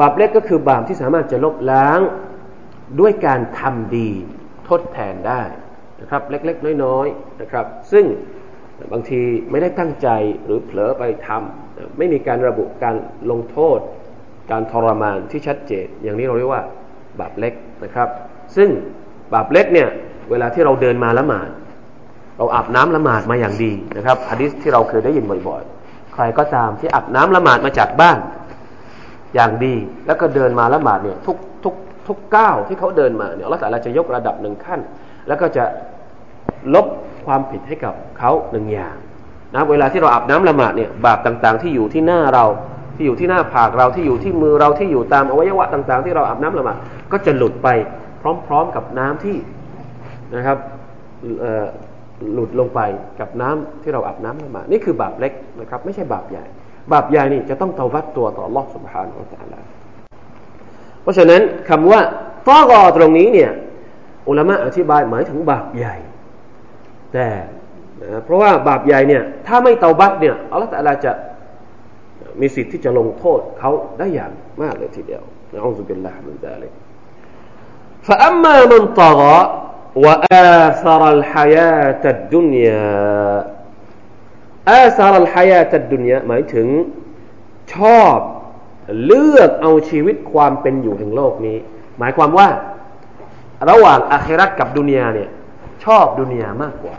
[0.00, 2.00] บาปเล็กก็คือบาปที่สามารถจะลบล้าง
[3.00, 4.10] ด้วยการทำดี
[4.68, 5.42] ทดแทนได้
[6.00, 8.04] นะครับ เล็กๆ น้อยๆนะครับ ซึ่ง
[8.92, 10.08] บางทีไม่ได้ตั้งใจ
[10.44, 12.94] หรือเผลอไปทำไม่มีการระบุการ
[13.30, 13.78] ลงโทษ
[14.50, 16.62] การทรมานที่ชัดเจน อย่างนี้เราเรียกว่า
[17.20, 18.08] บาปเล็กนะครับ
[18.56, 18.68] ซึ่ง
[19.34, 19.88] บาปเล็กเนี่ย
[20.30, 21.48] เวลาที่เราเดินมาละหมาด
[22.38, 28.18] เราอาบน้ำละหมาดมาอย่างดีนะครับฮะดิษที่เราเคยได้ยินบ่อยๆ ใครก็ตามที่อาบน้ำละหมาดมาจากบ้าน
[29.34, 29.74] อย่างดี
[30.06, 31.74] แล้วก็เดินมาละหมาดเนี่ยทุกทุก
[32.06, 34.80] ทุกก้าวที่เขาเดินมาเนี่ยอัลลอฮฺจะยกระดับหนึ่งขั้น
[35.28, 35.64] แล้วก็จะ
[36.74, 36.86] ลบ
[37.26, 38.96] ความผิดให้กับเขาหนึ่งอย่าง
[39.54, 42.44] นะเวลาที่เราอาบน้ำละหมาดเนี่ยบาปต่างๆ ที่อยู่ที่หน้าเรา
[42.96, 46.76] ที่อยู่ที่หน้าผากเราที่อยู่ที่มือเราที่อยู่ตามอวัยวะต่าง ๆ ที่เราอาบน้ำละหมาด
[47.12, 47.68] ก็จะหลุดไป
[48.46, 49.36] พร้อม ๆ กับน้ำที่
[50.35, 50.57] นะครับ
[52.33, 52.81] หลุดลงไป
[53.19, 56.45] กับน้ำที่เราอาบน้ำละหมาดนี่คือบาปเล็กนะครับ ไม่ใช่บาปใหญ่
[56.93, 59.65] บาปใหญ่นี่จะต้องเตาวัดตัวต่อลอสุบฮานอัลลอฮฺ
[61.01, 62.01] เพราะฉะนั้นคำว่า
[62.45, 63.51] ฟอกอตรงนี้เนี่ย
[64.29, 65.95] อุลามะอธิบายหมายถึงบาปใหญ่
[67.13, 67.27] แต่
[68.01, 71.11] นะเพราะว่าบาปใหญ่เนี่ยถ้าไม่เตาบัตเนี่ยอัลลอฮฺตะลาจะ
[72.41, 74.31] มีสิทธิ์ที่จะลงโทษเขาได้อย่าง
[74.61, 76.71] มากเลยทีเดียวนะอัลลอฮฺสุบลลาฮฺมันจะเลย
[78.07, 79.37] فأما من طغى
[80.05, 82.89] وآثر الحياة الدنيا
[84.83, 86.67] آثر الحياة الدنيا หมายถึง
[87.75, 88.17] ชอบ
[89.05, 91.57] เลือกเอาชีวิตความเป็นอยู่แห่งโลกนี้
[91.99, 92.47] หมายความว่า
[93.69, 95.29] ระหว่างอาครัตกับดุนยาเนี่ย
[95.85, 96.95] ชอบดุนยามากกว่า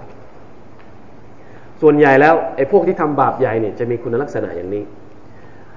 [1.82, 4.84] ส่วนใหญ่แล้วไอ้พวกที่ทำบาปใหญ่เนี่ยจะมีคุณลักษณะอย่างนี้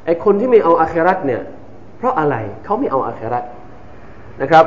[0.06, 1.42] ไอ้คนที่ไม่เอาอาครัตเนี่ย
[1.98, 3.44] เพราะอะไรเขาไม่เอาอาครัต
[4.42, 4.66] นะครับ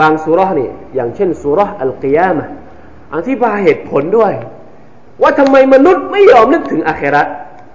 [0.00, 2.48] บางสุรษนี่อย่างเช่นสุรษอัลกิยามะ
[3.14, 4.32] อธิบายเหตุผลด้วย
[5.22, 7.26] ว่าทำไมมนุษย์ไม่ยอมนึกถึงอาครัต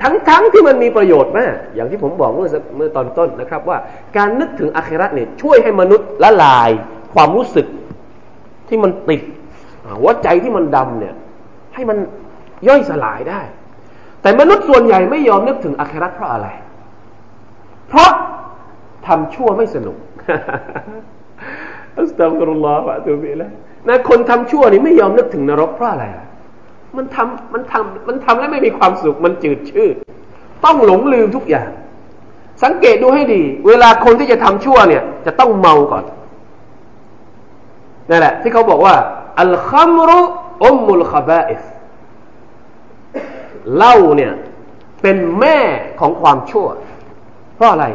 [0.02, 3.78] ทั้งๆทที่มันมีประโยชน์มาก อย่างที่ผมบอกเมื่อเมื่อตอนต้นนะครับ ว่า
[4.18, 6.70] การนึกถึงอาคราตเนี่ยช่วยให้มนุษย์ละลาย
[7.14, 7.66] ความรู้สึก
[8.68, 9.22] ที่มันติด
[10.00, 11.16] หัวใจที่มันดำเนี่ย
[11.74, 11.98] ให้มัน
[12.68, 13.42] ย่อยสลายได้
[14.22, 16.48] แต่มนุษย์ส่วนใหญ่ไม่ยอมนึกถึงอาคราตเพราะอะไร
[17.88, 18.12] เพราะ
[19.08, 19.98] ทำชั่วไม่สนุก
[22.00, 23.48] อัสตัฟรุลลอฮฺวะตุบิละ
[23.88, 26.06] นะคนทำชั่วนี่ไม่ยอมนึกถึงนรกเพราะอะไร
[26.98, 29.96] มันทำมันทำมันทำแล้วไม่มีความสุขมันจืดชืด
[30.66, 31.70] ต้องหลงลืมทุกอย่าง
[32.64, 36.04] สังเกตดูให้ดี เวลาคนที่จะทำชั่วเนี่ย จะต้องเมาก่อน
[38.10, 38.96] นั่นแหละ ที่เขาบอกว่า
[39.42, 40.20] อัลคัมรุ
[40.66, 41.64] อุมมุลคาบาอิส
[43.78, 44.34] เหล้าเนี่ย
[45.02, 45.58] เป็นแม่
[46.00, 46.68] ของความชั่ว
[47.56, 47.86] เพราะอะไร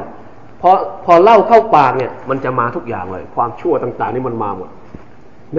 [0.60, 0.70] พอ
[1.04, 4.68] พอเล้าเข้าปากเนี่ย มันจะมาทุกอย่างเลย ความชั่วต่างๆนี่มันมาหมด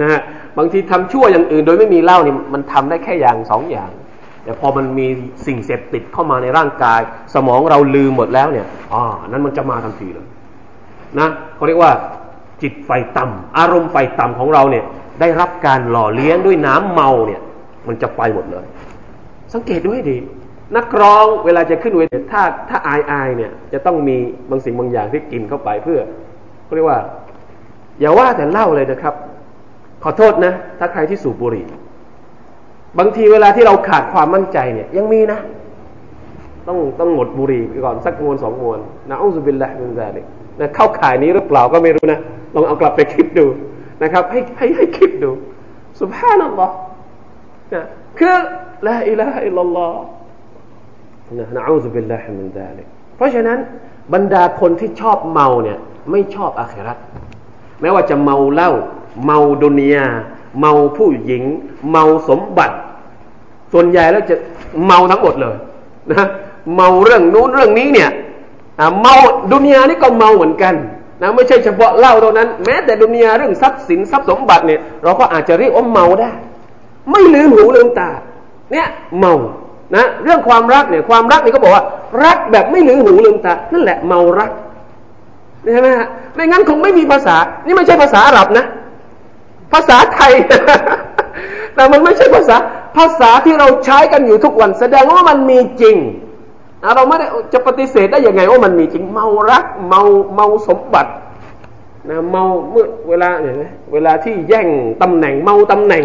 [0.00, 0.20] นะฮะ
[0.58, 3.90] บางทีทำชั่วอย่างอื่น โดยไม่มีเหล้านี่มันทำได้แค่อย่างสองอย่าง
[4.44, 5.06] แต่พอมันมี
[5.46, 7.00] สิ่งเสพติดเข้ามาในร่างกาย
[7.34, 10.26] สมองเราลืมหมดแล้วเนี่ยอ๋อนั้นมันจะมาทันทีเลย
[11.18, 11.92] นะเขาเรียกว่า
[12.62, 14.84] จิตไฟต่ำอารมณ์ไฟต่ำของเราเนี่ย
[15.20, 17.40] ได้รับการหล่อเลี้ยงด้วยน้ำเมาเนี่ย
[17.88, 18.66] มันจะไปหมดเลย
[19.52, 20.16] สังเกตด้วยดี
[20.76, 24.16] นักร้องเวลาจะขึ้นเวทีถ้าถ้าอายอายเนี่ย จะต้องมี
[24.50, 26.00] บางสิ่งบางอย่างที่กินเข้าไปเพื่อ
[26.64, 27.00] เขาเรียกว่า
[28.00, 29.14] อย่าว่าแต่เล่าเลยนะครับ
[30.02, 31.66] ขอโทษนะ ถ้าใครที่สูบบุหรี่
[32.98, 35.38] บางทีเวลาที่เราขาดความมั่นใจเนี่ย ยังมีนะ
[36.68, 38.78] ต้องต้องหมดบุหรี่ไปก่อนสักมวนสองมวน
[39.10, 42.18] نعوذ بالله من ذلك นะเข้าข่ายนี้หรือเปล่าก็ไม่รู้นะ
[42.54, 43.46] ลองเอากลับไปคิดดู
[44.02, 45.30] นะครับ ให้ให้ให้คิดดู
[46.00, 46.74] سبحان الله
[47.74, 47.84] นะ
[48.18, 48.36] คือ
[48.86, 50.00] لا إله إلا الله
[51.38, 52.86] นะنعوذ بالله من ذلك
[53.16, 53.58] เพราะฉะนั้น
[54.12, 55.78] บรรดาคนที่ชอบเมาเนี่ย
[56.10, 56.98] ไม่ชอบอาคิเราะฮ์
[57.80, 58.70] แม้ว่าจะเมาเหล้า
[59.24, 60.06] เมา دنيا
[60.60, 61.42] เมาผู้หญิง
[61.90, 62.76] เมาสมบัติ
[63.72, 64.36] ส่วนใหญ่แล้วจะ
[64.86, 65.56] เมาทั้งหมดเลย
[66.12, 66.26] นะ
[66.76, 68.10] เมาเรื่องนู้นเรื่องนี้เนี่ย
[69.00, 69.14] เมา
[69.52, 70.74] ดุนยานี่ก็เมาเหมือนกัน
[71.22, 76.32] นะไม่ใช่เฉพาะเหล่าเท่านั้น แม้แต่ดุนยาเรื่องทรัพย์สินทรัพย์สมบัติเนี่ยเราก็อาจจะเรียกว่าเมาได้
[77.10, 78.10] ไม่ลืมหูลืมตา
[78.72, 78.86] เนี่ย
[79.18, 79.34] เมา
[79.96, 81.84] นะเรื่องความรักเนี่ยความรักนี่ก็บอกว่า
[82.24, 84.50] รักแบบไม่ลืมหูลืมตานั่นแหละเมารัก
[85.72, 87.36] ใช่ไหมฮะไม่งั้นคงไม่มีภาษา
[87.66, 88.64] นี่ไม่ใช่ภาษาอาหรับนะ
[89.72, 90.32] ภาษาไทย
[91.74, 92.56] แต่มันไม่ใช่ภาษา
[92.96, 95.96] ภาษาที่เราใช้กันอยู่ทุกวัน แสดงว่ามันมีจริง
[96.96, 100.02] เราไม่ได้จะปฏิเสธได้ยังไงว่ามันมีจริง เมารัก เมา
[100.34, 101.10] เมาสมบัติ
[102.10, 104.68] นะเมาเมื่อเวลาเนี่ยเวลาที่แย่ง
[105.02, 106.04] ตำแหน่งเมาตำแหน่ง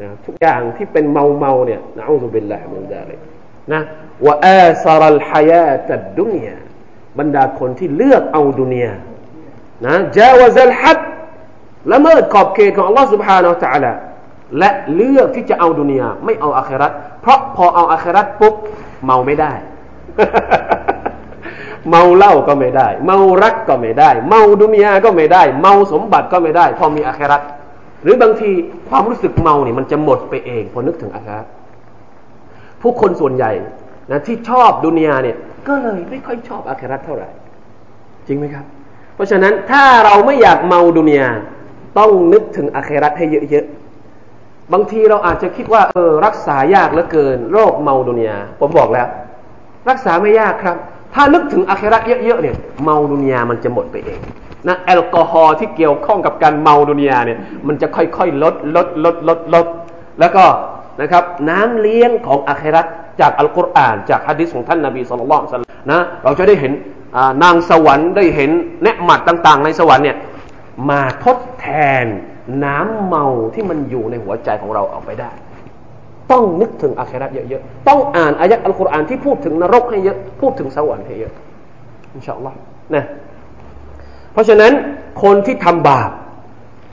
[0.00, 3.20] นะทุกอย่างที่เป็นเมาเมาเนี่ยนะอัลลอฮฺบิลลาฮิมินซาลิก
[3.72, 3.80] นะ
[4.26, 6.56] ว่าอาซารัลฮายาตัดดุนยา
[7.18, 8.92] บรรดาคนที่เลือกเอาดุนยา
[9.86, 10.98] นะจาวซัลฮัด
[11.92, 13.92] ละเมิดขอบเขตของ Allah سبحانه และ تعالى
[14.58, 16.92] และเลือกที่จะเอาดุนยาไม่เอาอาคราต
[17.22, 18.54] เพราะพอเอาอาคราตปุ๊บ
[19.04, 19.52] เมาไม่ได้
[21.90, 27.40] เมาเหล้าก็ไม่ได้ เมารักก็ไม่ได้ เมาดุนยาก็ไม่ได้ เมาสมบัติก็ไม่ได้ พอมีอาคราต
[28.05, 28.51] หรือบางที
[28.89, 31.39] ความรู้สึกเมาเนี่ยมันจะหมดไปเองพอนึกถึงอาครา
[32.81, 33.51] ผู้คนส่วนใหญ่
[34.11, 35.37] นะที่ชอบดุนยาเนี่ย
[35.67, 37.29] ก็เลยไม่ค่อยชอบอาคราตเท่าไหร่
[38.27, 38.65] จริงไหมครับ
[39.15, 41.27] เพราะฉะนั้นถ้าเราไม่อยากเมาดุนยา
[41.97, 49.07] ต้องนึกถึงอาคราตให้เยอะๆบางทีเราอาจจะคิดว่าเออรักษายากเหลือเกิน โรคเมาดุนยาผมบอกแล้ว
[49.89, 50.75] รักษาไม่ยากครับ
[51.13, 54.19] ถ้านึกถึงอาคราตเยอะๆเนี่ย เมาดุนยามันจะหมดไปเอง
[54.67, 59.67] นะแอลกอฮอล์ที่เกี่ยวข้องกับการเมาดุนยาเนี่ยมันจะค่อยๆลดลดลดลดลด
[60.19, 60.45] แล้วก็
[61.01, 62.85] นะครับน้ำเลี้ยงของอาคราต
[63.21, 66.71] จากอัลกุรอานจากฮะดิษของท่านนบีสุลต่านนะเราจะได้เห็น
[67.43, 68.51] นางสวรรค์ได้เห็น
[68.83, 70.17] เนหมัดต่าง ๆ ในสวรรค์เนี่ย
[70.89, 71.67] มาทดแท
[72.03, 72.05] น
[72.65, 75.31] น้ำเมาที่มันอยู่ในหัวใจของเราออกไปได้
[76.31, 81.33] ต้องนึกถึงอาคราตเยอะๆต้องอ่านอายะอัลกุรอานที่พูดถึงนรกให้เยอะพูดถึงสวรรค์ให้เยอะ
[82.13, 82.57] อินชาอัลลอฮ์
[82.95, 83.03] นะ
[84.35, 84.73] เพราะฉะนั้น
[85.23, 86.11] คนที่ทำบาป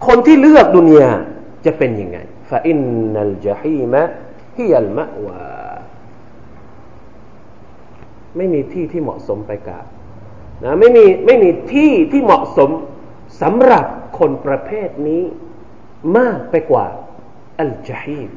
[0.07, 1.11] คนที่เลือกดุนยา
[1.67, 2.19] จะเป็นยังไง
[2.51, 2.79] ฟาอิน
[3.13, 4.03] นัลจฮีมะ
[4.57, 5.41] ฮิยัลมะวา
[8.37, 9.87] ไม่มีที่ที่เหมาะสมไปกาบ
[10.65, 12.71] นะไม่มีไม่มีที่ที่เหมาะสม
[13.43, 13.87] สำหรับ
[14.19, 15.23] คนประเภทนี้
[16.17, 16.87] มากไปกว่า
[17.61, 18.31] อัลจฮีม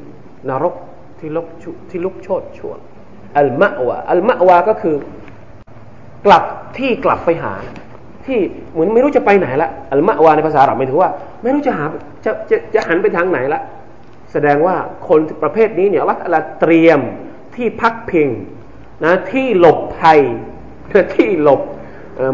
[0.49, 0.75] นรก
[1.19, 1.47] ที่ลุก
[1.89, 2.79] ที่ลุกโชดช่วง
[3.37, 4.95] อัลมะวาอัลมะวาก็คือ
[6.25, 6.43] กลับ
[6.77, 7.53] ที่กลับไปหา
[8.26, 8.38] ที่
[8.72, 11.10] เหมือนไม่รู้จะไปไหนละอัลมะวาในภาษาเราไม่ถือว่า
[11.42, 11.84] ไม่รู้จะหา
[12.24, 13.60] จะจะจะหันไปทางไหนละ
[14.32, 14.74] แสดงว่า
[15.08, 17.00] คนประเภทนี้เนี่ยวัลเตรียม
[17.56, 18.28] ที่พักพิง
[19.04, 20.20] นะที่หลบภัย
[21.14, 21.60] ที่หลบ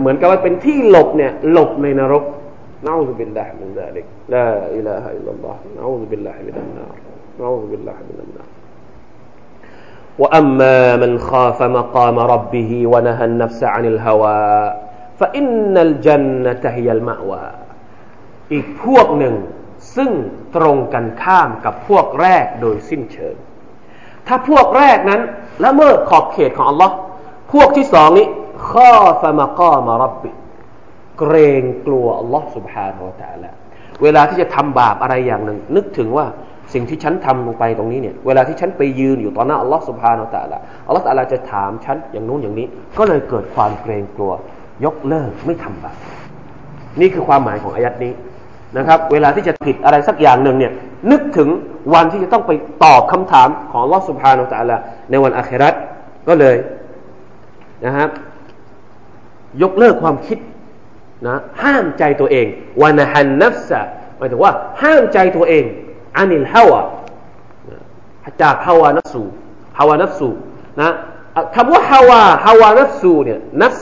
[0.00, 2.24] เหมือนกับว่าเป็นที่หลบเนี่ยหลบในนรก
[2.86, 6.96] นะอูซุบิลลาฮิมินซาลิกลาอิลาฮะอิลลัลลอฮ์นะอูซุบิลลาฮิมินันนาร
[7.40, 8.48] นะอูซุบิลลาฮิมินันนาร
[10.22, 14.44] وأما من خاف مقام ربه ونهى النفس عن الهوى
[15.20, 17.44] فإن الجنة هي المأوى
[18.52, 19.34] อีกพวกหนึ่ง
[19.96, 20.10] ซึ่ง
[20.56, 23.36] ตรงกันข้ามกับพวกแรกโดยสิ้นเชิง
[24.26, 25.20] ถ้าพวกแรกนั้น
[25.64, 26.90] ละเมิดขอบเขตของ Allah
[27.52, 28.26] พวกที่สองนี้
[28.70, 30.30] ข้อฟมากอมารับบิ
[31.18, 33.50] เกรงกลัว Allah سبحانه และ تعالى
[34.02, 36.26] เวลาที่จะทำบาปอะไรอย่างหนึ่ง นึกถึงว่า
[36.74, 40.58] สิ่งที่ฉันทำลงไปตรงนี้เนี่ย เวลาที่ฉันไปยืนอยู่ต่อหน้า Allah سبحانه และ تعالى
[40.88, 42.66] Allah تعالى จะถามฉันอย่างนู้นอย่างนี้
[42.98, 44.32] ก็เลยเกิดความเกรงกลัว
[44.85, 45.97] ยกเลิกไม่ทำบาป
[46.99, 48.13] นี่คือความหมายของอายัดนี้
[48.77, 50.71] นะครับ เวลาที่จะผิดอะไรสักอย่างหนึ่งเนี่ย
[51.11, 51.49] นึกถึง
[51.93, 52.51] วันที่จะต้องไป
[52.83, 54.77] ตอบคำถามของลอสุภาโนตะละ
[55.09, 55.73] ในวันอาครัต
[56.27, 56.55] ก็เลย
[57.85, 58.09] นะครับ
[59.61, 60.37] ยกเลิกความคิด
[61.27, 62.45] นะห้ามใจตัวเอง
[62.81, 63.81] ونهى النفس
[64.17, 64.51] หมายถึงว่า
[64.81, 65.63] ห้ามใจตัวเอง
[66.17, 66.81] عن الهوى
[68.41, 69.23] จาก hawa nafsu hawa
[69.77, 70.29] nafsu
[70.79, 70.93] นะ
[71.55, 73.75] คำว่า hawa hawa nafsu เนี่ย naf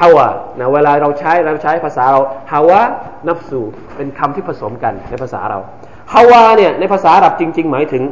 [0.00, 0.28] hawa
[0.58, 2.20] นะเวลาเราใช้เราใช้ภาษาเรา
[2.52, 3.60] hawa nafsu
[3.96, 5.58] เป็นคำที่ผสมกันในภาษาเรา
[6.12, 8.02] hawa เนี่ยในภาษาอาหรับจริง ๆ หมายถึง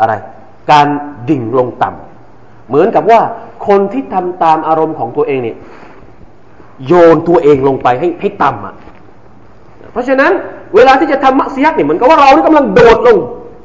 [0.00, 0.14] อะไร
[0.70, 0.86] การ
[1.28, 3.20] ดิ่งลงต่ำเหมือนกับว่า
[3.68, 5.56] คนที่ทำตามอารมณ์ของตัวเองเนี่ย
[6.86, 8.74] โยนตัวเองลงไปให้ให้ต่ำอะ
[9.92, 10.32] เพราะฉะนั้น
[10.74, 13.18] เวลาที่จะทำมักซิยักเนี่ยเหมือนกับว่าเรานี่กำลังโดดลง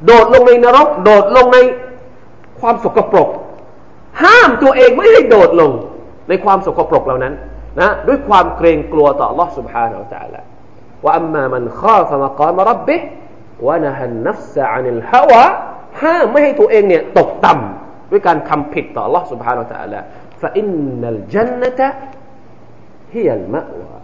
[0.05, 1.57] โดดลงในนรก โดดลงใน
[2.59, 3.29] ความสกปรก
[4.23, 5.71] ห้ามตัวเองไม่ให้โดดลง
[6.28, 7.34] ในความสกปรกเหล่านั้น
[7.80, 10.40] นะด้วยความเกรงกลัวต่อ Allah سبحانه และ تعالى
[11.04, 12.96] ว่าอัมมามันข้าฟมากามรับบิ
[13.66, 15.42] วะนะฮันนัฟซะอานิลฮาวะ
[16.02, 20.00] ห้ามไม่ให้ตัวเองเนี่ยตกต่ำด้วยการทำผิดต่อ Allah سبحانه และ تعالى
[20.40, 21.80] فإن الجنة
[23.14, 23.94] هي المأوى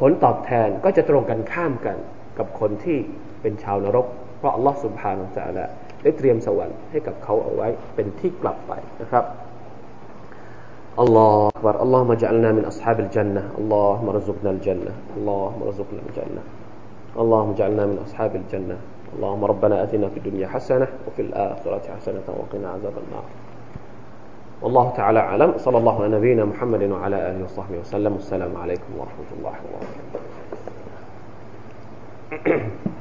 [0.00, 1.96] ผลตอบแทนก็จะตรงกันข้ามกัน
[2.38, 2.98] กับคนที่
[3.42, 4.06] เป็นชาวนรก
[4.38, 5.64] เพราะ Allah سبحانه และ تعالى
[6.02, 9.24] ได้เตรียมสวรรค์ให้กับเขาเอาไว้เป็นที่กลับไปนะครับ
[10.99, 11.81] الله أكبر.
[11.81, 13.49] اللهم اجعلنا من أصحاب الجنة.
[13.57, 14.91] اللهم ارزقنا الجنة.
[15.17, 16.41] اللهم ارزقنا الجنة.
[17.19, 18.77] اللهم اجعلنا من أصحاب الجنة.
[19.15, 23.23] اللهم ربنا أتنا في الدنيا حسنة وفي الآخرة حسنة وقنا عذاب النار.
[24.61, 25.53] والله تعالى أعلم.
[25.57, 28.13] صلى الله على نبينا محمد وعلى آله وصحبه وسلم.
[28.13, 30.19] والسلام عليكم ورحمة الله وبركاته.